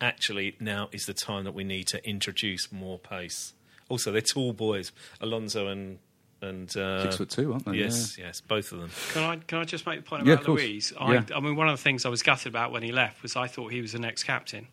[0.00, 3.52] actually, now is the time that we need to introduce more pace.
[3.92, 4.90] Also, they're tall boys,
[5.20, 5.98] Alonso and
[6.40, 7.76] and uh, Six foot two, aren't they?
[7.76, 8.90] Yes, yes, both of them.
[9.12, 10.62] Can I can I just make a point about of course.
[10.62, 10.92] Luiz?
[10.98, 11.24] I, Yeah.
[11.36, 13.46] I mean, one of the things I was gutted about when he left was I
[13.46, 14.66] thought he was the next captain.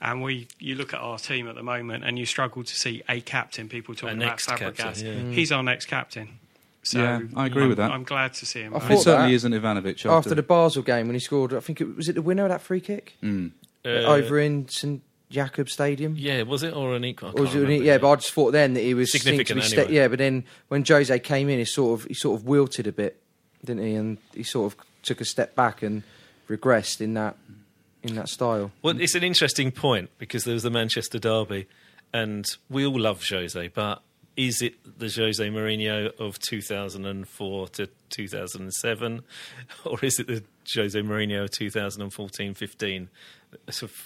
[0.00, 3.02] And we, you look at our team at the moment, and you struggle to see
[3.08, 3.68] a captain.
[3.68, 5.12] People talking about next captain, yeah.
[5.20, 5.34] Mm.
[5.34, 6.38] He's our next captain.
[6.82, 7.90] So Yeah, I agree I'm- with that.
[7.90, 8.74] I'm glad to see him.
[8.74, 9.96] I thought It certainly isn't Ivanovic.
[9.98, 12.44] After, After the Basel game when he scored, I think it was it the winner
[12.44, 13.50] of that free kick Mm.
[13.84, 16.14] Uh, over in St Jakob Stadium.
[16.18, 17.30] Yeah, was it or an equal?
[17.36, 17.84] Or was it- remember.
[17.84, 19.92] yeah, but I just thought then that he was Significant anyway.
[19.92, 22.92] yeah, but then when Jose came in, he sort of he sort of wilted a
[22.92, 23.20] bit,
[23.64, 23.94] didn't he?
[23.94, 26.02] And he sort of took a step back and
[26.48, 27.36] regressed in that
[28.02, 28.72] in that style.
[28.82, 31.66] Well, it's an interesting point because there was the Manchester derby,
[32.12, 34.02] and we all love Jose, but
[34.36, 39.22] is it the Jose Mourinho of 2004 to 2007,
[39.84, 40.42] or is it the
[40.74, 43.08] Jose Mourinho of 2014 15?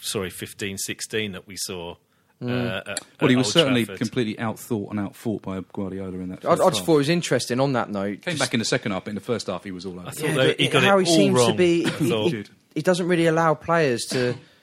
[0.03, 1.97] Sorry, 15 16 that we saw?
[2.43, 2.99] Uh, at- Mm.
[3.20, 4.01] well, he was Old certainly Trafford?
[4.01, 6.45] completely outthought and outfought by Guardiola in that.
[6.45, 6.87] I, first I just half.
[6.87, 8.22] thought it was interesting on that note.
[8.22, 9.99] Came just- back in the second half, but in the first half he was all
[9.99, 10.09] over.
[10.09, 11.53] I thought Yeah, they- he got how it he all seems wrong.
[11.53, 11.85] to be.
[11.85, 12.45] He, he,
[12.75, 14.35] he doesn't really allow players to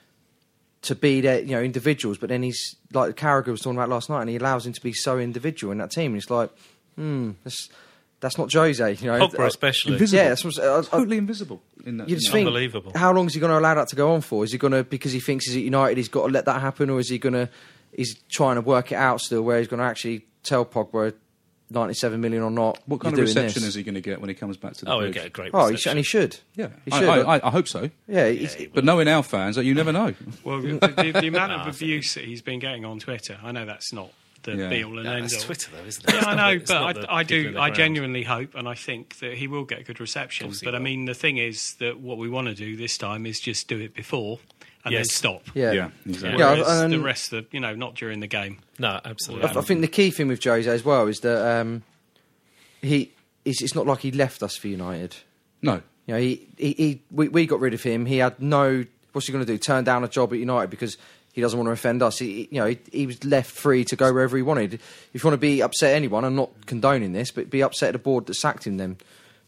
[0.82, 4.10] to be their you know individuals, but then he's like Carragher was talking about last
[4.10, 6.12] night, and he allows him to be so individual in that team.
[6.12, 6.50] And it's like,
[6.96, 7.68] hmm, that's
[8.20, 8.94] that's not Jose.
[9.00, 9.94] You know, Pogba especially.
[9.94, 10.22] Invisible.
[10.22, 11.62] Yeah, that's what, I- I- totally invisible.
[11.84, 12.92] In that, you just think, Unbelievable.
[12.94, 14.44] how long is he going to allow that to go on for?
[14.44, 16.60] Is he going to because he thinks he's at United, he's got to let that
[16.60, 17.48] happen, or is he going to?
[17.96, 21.12] He's trying to work it out still, where he's going to actually tell Pogba,
[21.72, 22.78] ninety-seven million or not.
[22.86, 23.70] What kind of reception this.
[23.70, 25.30] is he going to get when he comes back to the Oh, he'll get a
[25.30, 26.38] great Oh, he sh- and he should.
[26.54, 27.08] Yeah, he should.
[27.08, 27.90] I, I, I hope so.
[28.06, 30.14] yeah, he's, But knowing our fans, you never know.
[30.44, 33.64] Well, the, the, the amount of abuse that he's been getting on Twitter, I know
[33.64, 34.10] that's not
[34.42, 34.68] the Yeah.
[34.68, 35.40] be all and No, end all.
[35.40, 36.14] Twitter, though, isn't it?
[36.14, 37.54] Yeah, I know, the- it's not but I, I do.
[37.58, 40.48] I genuinely hope, and I think that he will get good reception.
[40.48, 42.98] course he But I mean, the thing is that what we want to do this
[42.98, 44.40] time is just do it before
[44.84, 45.12] and then Yes.
[45.14, 45.42] stop.
[45.54, 45.72] yeah.
[45.72, 46.38] Yeah, exactly.
[46.40, 48.58] Yeah, Whereas the rest of you know, not during the game.
[48.78, 49.48] No, I, absolutely.
[49.48, 51.82] I think the key thing with Jose as well is that um,
[52.80, 53.12] he
[53.44, 55.16] it's, it's not like he left us for United.
[55.62, 58.06] No, You know, he, he, he we, we got rid of him.
[58.06, 59.58] He had no what's he going to do?
[59.58, 60.96] Turn down a job at United because
[61.32, 62.18] he doesn't want to offend us.
[62.18, 64.74] He, you know, he, he was left free to go wherever he wanted.
[64.74, 67.88] If you want to be upset at anyone, I'm not condoning this, but be upset
[67.88, 68.96] at the board that sacked him then,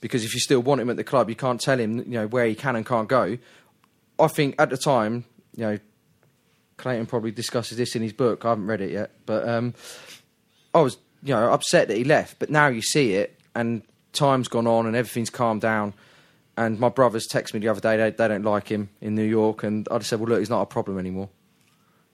[0.00, 2.26] because if you still want him at the club, you can't tell him you know
[2.26, 3.38] where he can and can't go.
[4.18, 5.24] I think at the time,
[5.56, 5.78] you know,
[6.76, 8.44] Clayton probably discusses this in his book.
[8.44, 9.74] I haven't read it yet, but um,
[10.74, 12.38] I was you know upset that he left.
[12.38, 15.94] But now you see it, and time's gone on, and everything's calmed down.
[16.56, 19.24] And my brothers texted me the other day; they, they don't like him in New
[19.24, 21.28] York, and I just said, "Well, look, he's not a problem anymore."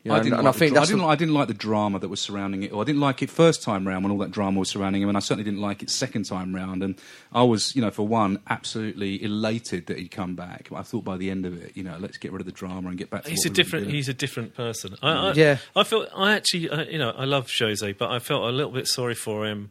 [0.03, 1.15] You know, I didn't, and, and like I think the, dra- I didn't, the- I
[1.17, 2.73] didn't like the drama that was surrounding it.
[2.73, 5.09] Or I didn't like it first time round when all that drama was surrounding him,
[5.09, 6.83] and I certainly didn't like it second time round.
[6.83, 6.99] And
[7.35, 10.69] I was, you know, for one, absolutely elated that he'd come back.
[10.71, 12.53] But I thought by the end of it, you know, let's get rid of the
[12.53, 13.85] drama and get back to He's what a different.
[13.87, 13.95] doing.
[13.97, 14.97] He's a different person.
[15.03, 15.59] I, I, Yeah.
[15.77, 16.09] I felt.
[16.17, 16.71] I actually.
[16.71, 19.71] I, you know, I love Jose, but I felt a little bit sorry for him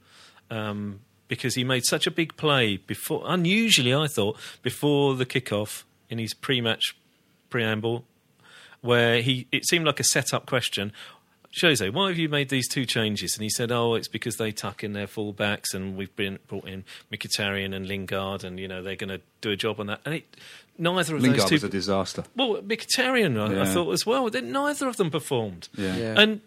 [0.51, 3.23] um, because he made such a big play before.
[3.25, 6.95] Unusually, I thought before the kickoff in his pre-match
[7.49, 8.05] preamble,
[8.81, 10.91] where he it seemed like a set-up question.
[11.61, 13.33] Jose, why have you made these two changes?
[13.35, 16.67] And he said, "Oh, it's because they tuck in their fullbacks, and we've been brought
[16.67, 20.01] in Mkhitaryan and Lingard, and you know they're going to do a job on that."
[20.05, 20.37] And it,
[20.77, 22.23] neither of Lingard those two was a disaster.
[22.35, 24.29] well, Mkhitaryan, I, I thought as well.
[24.29, 25.69] Then neither of them performed.
[25.75, 25.95] Yeah.
[25.97, 26.19] Yeah.
[26.19, 26.41] And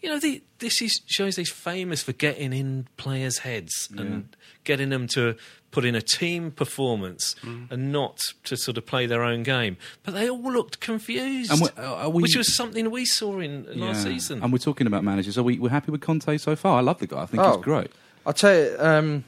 [0.00, 5.06] you know, the, this is Jose's famous for getting in players' heads and getting them
[5.08, 5.36] to
[5.70, 7.70] put in a team performance Mm.
[7.70, 9.76] and not to sort of play their own game.
[10.04, 13.40] But they all looked confused, And we- uh, are we- which was something we saw
[13.40, 14.42] in last season.
[14.42, 15.36] And we're talking about managers.
[15.36, 16.78] Are we we're happy with Conte so far?
[16.78, 17.22] I love the guy.
[17.22, 17.56] I think Oh.
[17.56, 17.90] he's great.
[18.26, 19.24] I'll tell you, um,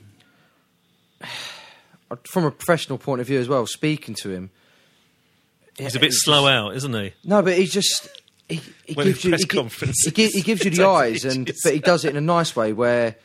[2.25, 4.51] from a professional point of view as well, speaking to him,
[5.79, 7.13] He's a bit slow out, isn't he?
[7.23, 8.09] No, but he just
[8.49, 9.31] he, he gives you
[9.65, 12.21] press he, he, he gives you the eyes, and but he does it in a
[12.23, 13.17] nice way where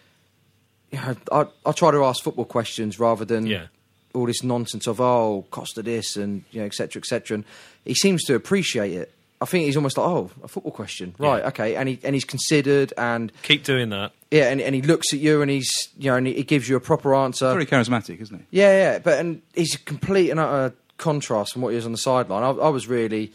[0.92, 3.68] you know I I try to ask football questions rather than Yeah.
[4.14, 7.36] all this nonsense of oh Costa this and you know etc cetera, etc.
[7.36, 7.46] And
[7.86, 9.12] he seems to appreciate it.
[9.42, 11.44] I think he's almost like, oh, a football question, right?
[11.46, 14.12] Okay, and he and he's considered and Keep doing that.
[14.30, 16.70] yeah, and, and he looks at you and he's you know and he, he gives
[16.70, 17.52] you a proper answer.
[17.52, 18.46] Very charismatic, isn't he?
[18.60, 21.92] Yeah, yeah, but and he's a complete and utter contrast from what he was on
[21.92, 22.44] the sideline.
[22.44, 23.32] I, I was really,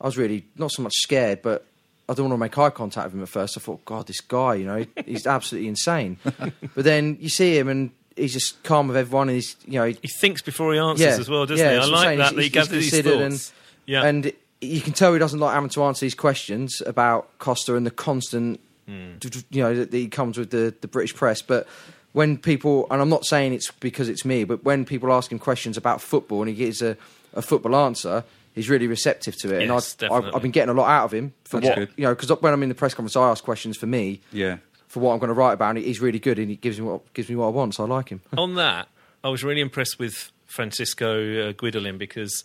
[0.00, 1.64] I was really not so much scared, but
[2.08, 3.56] I don't want to make eye contact with him at first.
[3.56, 6.16] I thought, God, this guy, you know, he's absolutely insane.
[6.24, 9.86] but then you see him and he's just calm with everyone, and he's you know
[9.86, 11.76] he, He thinks before he answers as well, doesn't yeah, he?
[11.76, 12.18] I that's what I'm like saying.
[12.18, 12.24] that.
[12.24, 13.48] He's- that he he's gathers his considered thoughts.
[13.50, 13.52] And,
[13.86, 14.02] yeah.
[14.04, 17.86] and you can tell he doesn't like having to answer these questions about Costa and
[17.86, 19.12] the constant, Hmm.
[19.50, 21.42] you know, that he comes with the, the British press.
[21.42, 21.66] But
[22.12, 25.38] when people, and I'm not saying it's because it's me, but when people ask him
[25.38, 26.96] questions about football and he gives a,
[27.34, 28.24] a football answer,
[28.58, 29.66] he's really receptive to it.
[29.66, 30.34] Yes, and I've, I've.
[30.34, 31.90] I've been getting a lot out of him for That's what, good.
[31.96, 34.20] you know, because when I'm in the press conference, I ask questions for me.
[34.32, 34.58] Yeah.
[34.88, 36.86] For what I'm going to write about, and he's really good, and he gives me
[36.86, 38.22] what gives me what I want, so I like him.
[38.36, 38.88] on that,
[39.22, 42.44] I was really impressed with Francesco uh, Guidolin because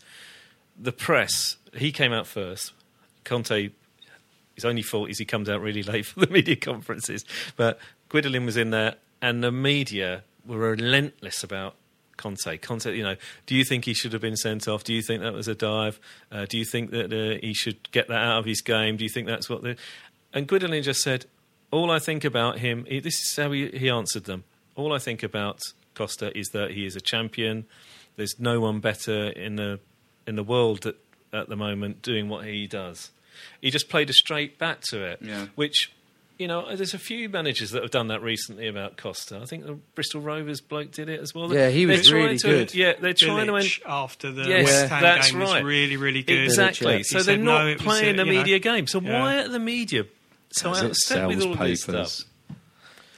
[0.78, 2.74] the press, he came out first.
[3.24, 3.70] Conte,
[4.55, 7.24] his only fault is he comes out really late for the media conferences.
[7.55, 11.76] But Guidolin was in there, and the media were relentless about
[12.18, 12.57] Conte.
[12.61, 14.84] Conte, you know, do you think he should have been sent off?
[14.84, 15.99] Do you think that was a dive?
[16.32, 18.97] Uh, do you think that uh, he should get that out of his game?
[18.97, 19.76] Do you think that's what the.
[20.34, 21.26] And Guidolin just said,
[21.72, 24.43] all I think about him, he, this is how he, he answered them.
[24.76, 25.59] All I think about
[25.95, 27.66] Costa is that he is a champion.
[28.16, 29.80] There's no one better in the
[30.28, 30.95] in the world at,
[31.34, 33.11] at the moment doing what he does.
[33.61, 35.47] He just played a straight bat to it, Yeah.
[35.55, 35.91] which
[36.39, 39.39] you know, there's a few managers that have done that recently about Costa.
[39.41, 41.53] I think the Bristol Rovers bloke did it as well.
[41.53, 42.73] Yeah, he was They're trying really to- good.
[42.75, 43.53] Yeah, they're trying to.
[43.53, 45.53] Bilic after the yes, West Ham that's game right.
[45.55, 46.43] was really, really good.
[46.43, 46.97] Exactly.
[46.97, 48.88] He So said, they're not it was, playing uh, the you know, media game.
[48.88, 49.21] So yeah.
[49.21, 50.05] why are the media
[50.51, 52.11] so Because it upset with all of this papers.
[52.11, 52.29] stuff?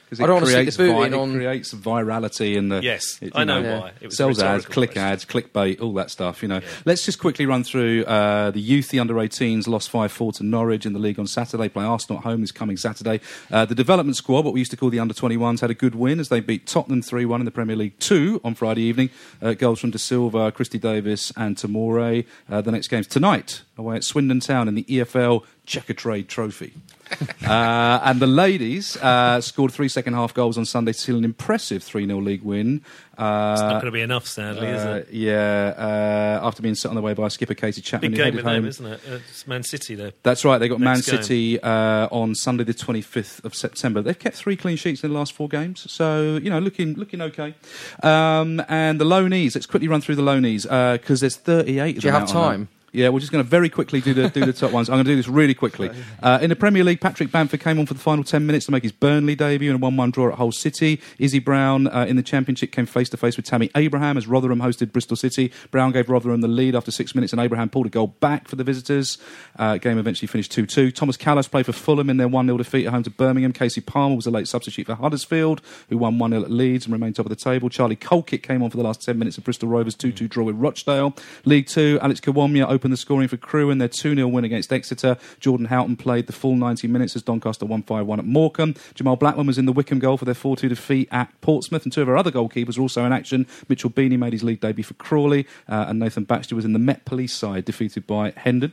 [0.08, 2.54] Because I it don't wanna stick creates, the boot vi- in it on- creads virality
[2.54, 2.80] in the.
[2.82, 3.92] Yes, it, I know know, why.
[4.00, 5.02] It was sells ads, click question.
[5.02, 6.42] ads, clickbait, all that stuff.
[6.42, 6.60] You know.
[6.84, 10.44] Let's just quickly run through uh, the youth, the under 18s, lost five four to
[10.44, 11.68] Norwich in the league on Saturday.
[11.68, 13.20] Play Arsenal at home this coming Saturday.
[13.50, 15.96] Uh, the development squad, what we used to call the under 21s, had a good
[15.96, 19.10] win as they beat Tottenham three one in the Premier League two on Friday evening.
[19.42, 22.24] Uh, goals from Dasilva, Christy Davis, and Tamore.
[22.48, 26.72] Uh, the next game's tonight away at Swindon Town in the EFL Checkatrade Trophy.
[27.46, 31.24] uh, and the ladies uh, scored three second half goals on Sunday to seal an
[31.24, 32.82] impressive 3 0 league win.
[33.16, 35.12] Uh, It's not going to be enough, sadly, is uh, it?
[35.12, 38.36] Yeah, uh, after being set on the way by skipper Katie Chapman, Big game headed
[38.36, 38.66] with them, home.
[38.66, 39.00] isn't it?
[39.08, 40.12] Uh, it's Man City there.
[40.22, 40.58] That's right.
[40.58, 41.02] They got Man game.
[41.02, 44.02] City uh, on Sunday, the twenty fifth of September.
[44.02, 47.20] They've kept three clean sheets in the last four games, so you know, looking looking
[47.22, 47.54] okay.
[48.02, 49.54] Um, and the loanees.
[49.54, 50.62] Let's quickly run through the loanees
[50.98, 52.00] because there's thirty eight.
[52.00, 52.68] Do you have time?
[52.96, 54.88] Yeah, we're just going to very quickly do the do the top ones.
[54.88, 55.90] I'm going to do this really quickly.
[56.22, 58.72] Uh, in the Premier League, Patrick Bamford came on for the final ten minutes to
[58.72, 60.98] make his Burnley debut in a one-one draw at Hull City.
[61.18, 64.60] Izzy Brown uh, in the Championship came face to face with Tammy Abraham as Rotherham
[64.60, 65.52] hosted Bristol City.
[65.70, 68.56] Brown gave Rotherham the lead after six minutes, and Abraham pulled a goal back for
[68.56, 69.18] the visitors.
[69.58, 70.90] Uh, game eventually finished two-two.
[70.90, 73.52] Tomas Kalas played for Fulham in their one-0 defeat at home to Birmingham.
[73.52, 76.94] Kasey Palmer was a late substitute for Huddersfield, who won one 0 at Leeds and
[76.94, 77.68] remained top of the table.
[77.68, 80.56] Charlie Colkett came on for the last ten minutes of Bristol Rovers two-two draw with
[80.56, 81.14] Rochdale.
[81.44, 84.72] League Two, Alex Kiwomya opened the scoring for Crewe in their 2 0 win against
[84.72, 85.16] Exeter.
[85.40, 88.74] Jordan Houghton played the full 90 minutes as Doncaster won 5 1 at Morecambe.
[88.94, 91.92] Jamal Blackman was in the Wycombe goal for their 4 2 defeat at Portsmouth, and
[91.92, 93.46] two of our other goalkeepers were also in action.
[93.68, 96.78] Mitchell Beeney made his league debut for Crawley, uh, and Nathan Baxter was in the
[96.78, 98.72] Met Police side, defeated by Hendon.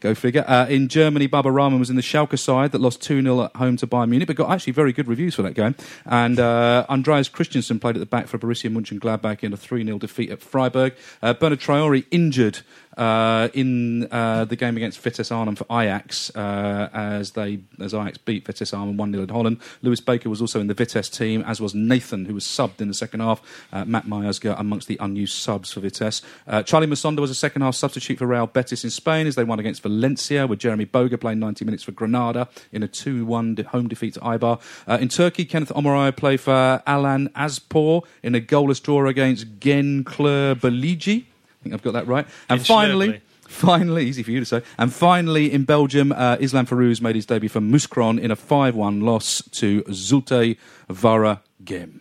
[0.00, 0.44] Go figure.
[0.46, 3.56] Uh, in Germany, Baba Rahman was in the Schalke side that lost 2 0 at
[3.56, 5.74] home to Bayern Munich, but got actually very good reviews for that game.
[6.04, 9.98] And uh, Andreas Christensen played at the back for Borussia Mönchengladbach in a 3 0
[9.98, 10.94] defeat at Freiburg.
[11.22, 12.60] Uh, Bertrand Traore injured
[12.96, 18.18] uh, in uh, the game against Vitesse Arnhem for Ajax uh, as they as Ajax
[18.18, 19.60] beat Vitesse Arnhem 1 0 in Holland.
[19.82, 22.88] Lewis Baker was also in the Vitesse team, as was Nathan, who was subbed in
[22.88, 23.40] the second half.
[23.72, 26.22] Uh, Matt Myers got amongst the unused subs for Vitesse.
[26.46, 29.44] Uh, Charly Musonda was a second half substitute for Real Betis in Spain as they
[29.44, 33.56] won against Valencia, with Jeremy Boga playing 90 minutes for Granada in a 2 1
[33.68, 34.60] home defeat to Eibar.
[34.86, 41.26] Uh, in Turkey, Kenneth Omeruo played for Alanyaspor in a goalless draw against Gencler Baligi.
[41.62, 42.26] I think I've got that right.
[42.48, 42.66] And Gençlerbirliği.
[42.66, 44.62] finally, finally, easy for you to say.
[44.78, 48.74] And finally, in Belgium, uh, Islam Feruz made his debut for Mouscron in a 5
[48.74, 50.56] 1 loss to Zulte
[50.88, 52.00] Vara Gem.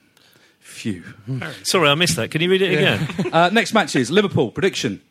[0.60, 1.04] Phew.
[1.64, 2.32] Sorry, I missed that.
[2.32, 3.08] Can you read it again?
[3.34, 5.02] uh, next matches Liverpool, prediction.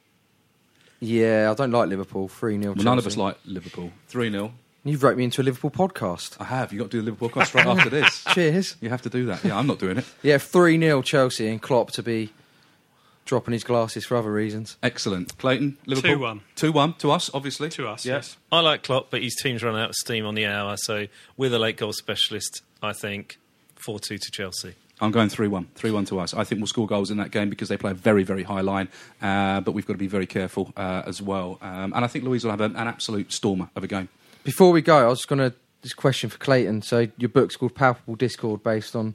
[0.99, 2.27] Yeah, I don't like Liverpool.
[2.27, 2.75] 3 0.
[2.75, 3.93] Well, none of us like Liverpool.
[4.09, 4.53] 3 0.
[4.83, 6.37] You've roped me into a Liverpool podcast.
[6.41, 6.73] I have.
[6.73, 8.25] You've got to do the Liverpool podcast right after this.
[8.35, 8.77] Cheers.
[8.81, 9.45] You have to do that.
[9.45, 10.07] Yeah, I'm not doing it.
[10.23, 12.33] Yeah, 3 0 Chelsea and Klopp to be
[13.31, 14.77] dropping his glasses for other reasons.
[14.83, 15.39] Excellent.
[15.39, 16.17] Clayton, Liverpool.
[16.17, 16.41] 2-1.
[16.57, 17.69] 2 1 to us, obviously.
[17.71, 18.17] To us, Yeah.
[18.17, 18.37] yes.
[18.51, 20.77] I like Klopp, but his team's run out of steam on the hour.
[20.77, 21.07] So,
[21.37, 23.39] with a late goal specialist, I think
[23.77, 24.75] 4 2 to Chelsea.
[25.01, 25.69] I'm going 3 1.
[25.77, 26.35] 3 1 to us.
[26.35, 28.63] I think we'll score goals in that game because they play a very, very high
[28.63, 28.89] line,
[29.23, 31.59] uh, but we've got to be very careful uh, as well.
[31.63, 34.09] Um, and I think Luiz will have an, an absolute stormer of a game.
[34.43, 36.83] Before we go, I was going to this question for Clayton.
[36.83, 39.15] So your book's called Palpable Discord, based on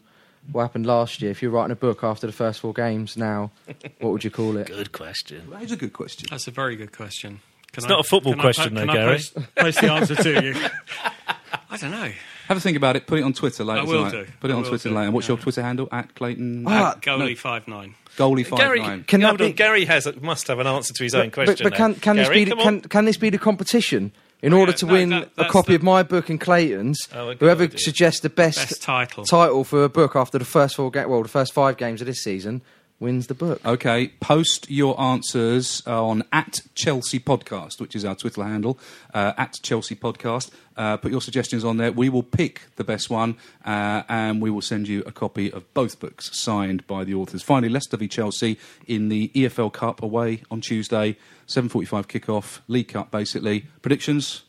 [0.52, 1.32] what happened last year.
[1.32, 3.52] If you're writing a book after the first four games now,
[4.00, 4.68] what would you call it?
[4.68, 5.50] Good question.
[5.50, 6.28] That is a good question.
[6.30, 7.40] That's a very good question.
[7.72, 9.16] Can It's not a football can question I, though, can Garry.
[9.18, 10.56] Post, post the answer to you?
[11.70, 12.12] I don't know.
[12.48, 13.08] Have a think about it.
[13.08, 13.82] Put it on Twitter later.
[13.82, 14.26] I will tonight.
[14.28, 14.32] do.
[14.40, 15.12] Put it I on will Twitter do, later.
[15.12, 15.36] What's yeah.
[15.36, 15.90] your Twitter handle?
[15.92, 16.64] At Clayton.
[16.68, 17.96] Ah, at- Goalie no, five nine.
[18.18, 19.04] goalie five Garry, nine.
[19.04, 21.64] Can that hold on, Garry has must have an answer to his own question.
[21.64, 21.78] but now.
[21.78, 24.12] can, can this be the, can, can this be the competition?
[24.42, 27.00] In order Yeah, to no, win that- a copy the- of my book and Clayton's,
[27.14, 27.80] Oh, whoever idea.
[27.80, 29.24] suggests the best, Best title.
[29.26, 32.08] title for a book after the first four ga- well, the first five games of
[32.08, 32.62] this season
[33.06, 33.64] wins the book.
[33.64, 38.80] Okay, post your answers on at Chelsea Podcast, which is our Twitter handle,
[39.14, 40.50] uh, at Chelsea Podcast.
[40.76, 41.92] Uh, put your suggestions on there.
[41.92, 45.72] We will pick the best one, uh, and we will send you a copy of
[45.76, 47.44] both books signed by the authors.
[47.44, 52.88] Finally, Leicester v Chelsea in the EFL Cup away on Tuesday, seven forty-five kickoff, League
[52.88, 53.68] Cup basically.
[53.84, 54.42] Predictions?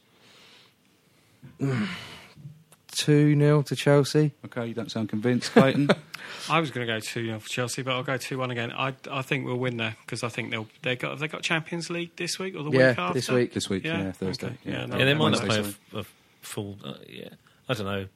[2.96, 4.32] Two 0 to Chelsea.
[4.46, 5.90] Okay, you don't sound convinced, Clayton.
[6.50, 8.72] I was going to go two 0 for Chelsea, but I'll go two one again.
[8.72, 11.42] I I think we'll win there because I think they'll they got have they got
[11.42, 13.52] Champions League this week or the Yeah, week after this week.
[13.52, 14.46] this week, yeah, Thursday.
[14.46, 14.56] Okay.
[14.64, 14.72] Yeah.
[14.72, 15.58] Yeah, no, yeah, they might not play
[15.94, 16.04] a, a
[16.40, 16.78] full.
[16.82, 17.28] Uh, yeah,
[17.68, 18.06] I don't know.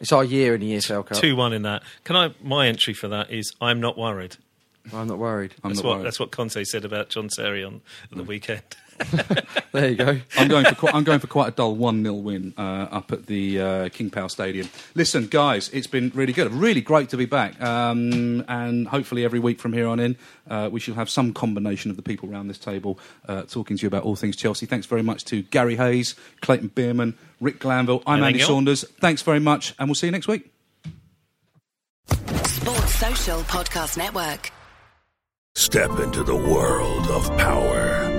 [0.00, 1.18] It's our year in the EFL Cup.
[1.18, 1.82] Two one in that.
[2.04, 2.32] Can I?
[2.42, 4.36] My entry for that is I'm not worried.
[4.92, 5.54] I'm not worried.
[5.62, 6.06] I'm that's not what worried.
[6.06, 8.62] that's what Conte said about John Terry on the weekend.
[9.72, 10.18] There you go.
[10.36, 13.12] I'm going for quite, I'm going for quite a dull one 0 win uh, up
[13.12, 14.68] at the uh, King Power Stadium.
[14.94, 19.38] Listen, guys, it's been really good, really great to be back, um, and hopefully every
[19.38, 20.16] week from here on in,
[20.48, 23.82] uh, we shall have some combination of the people around this table uh, talking to
[23.82, 24.64] you about all things Chelsea.
[24.64, 28.02] Thanks very much to Garry Hayes, Clayton Beerman, Rick Glanvill.
[28.06, 28.44] I'm Thank Andy you.
[28.46, 28.84] Saunders.
[29.00, 30.50] Thanks very much, and we'll see you next week.
[32.46, 34.50] Sports Social Podcast Network.
[35.54, 38.17] Step into the world of power,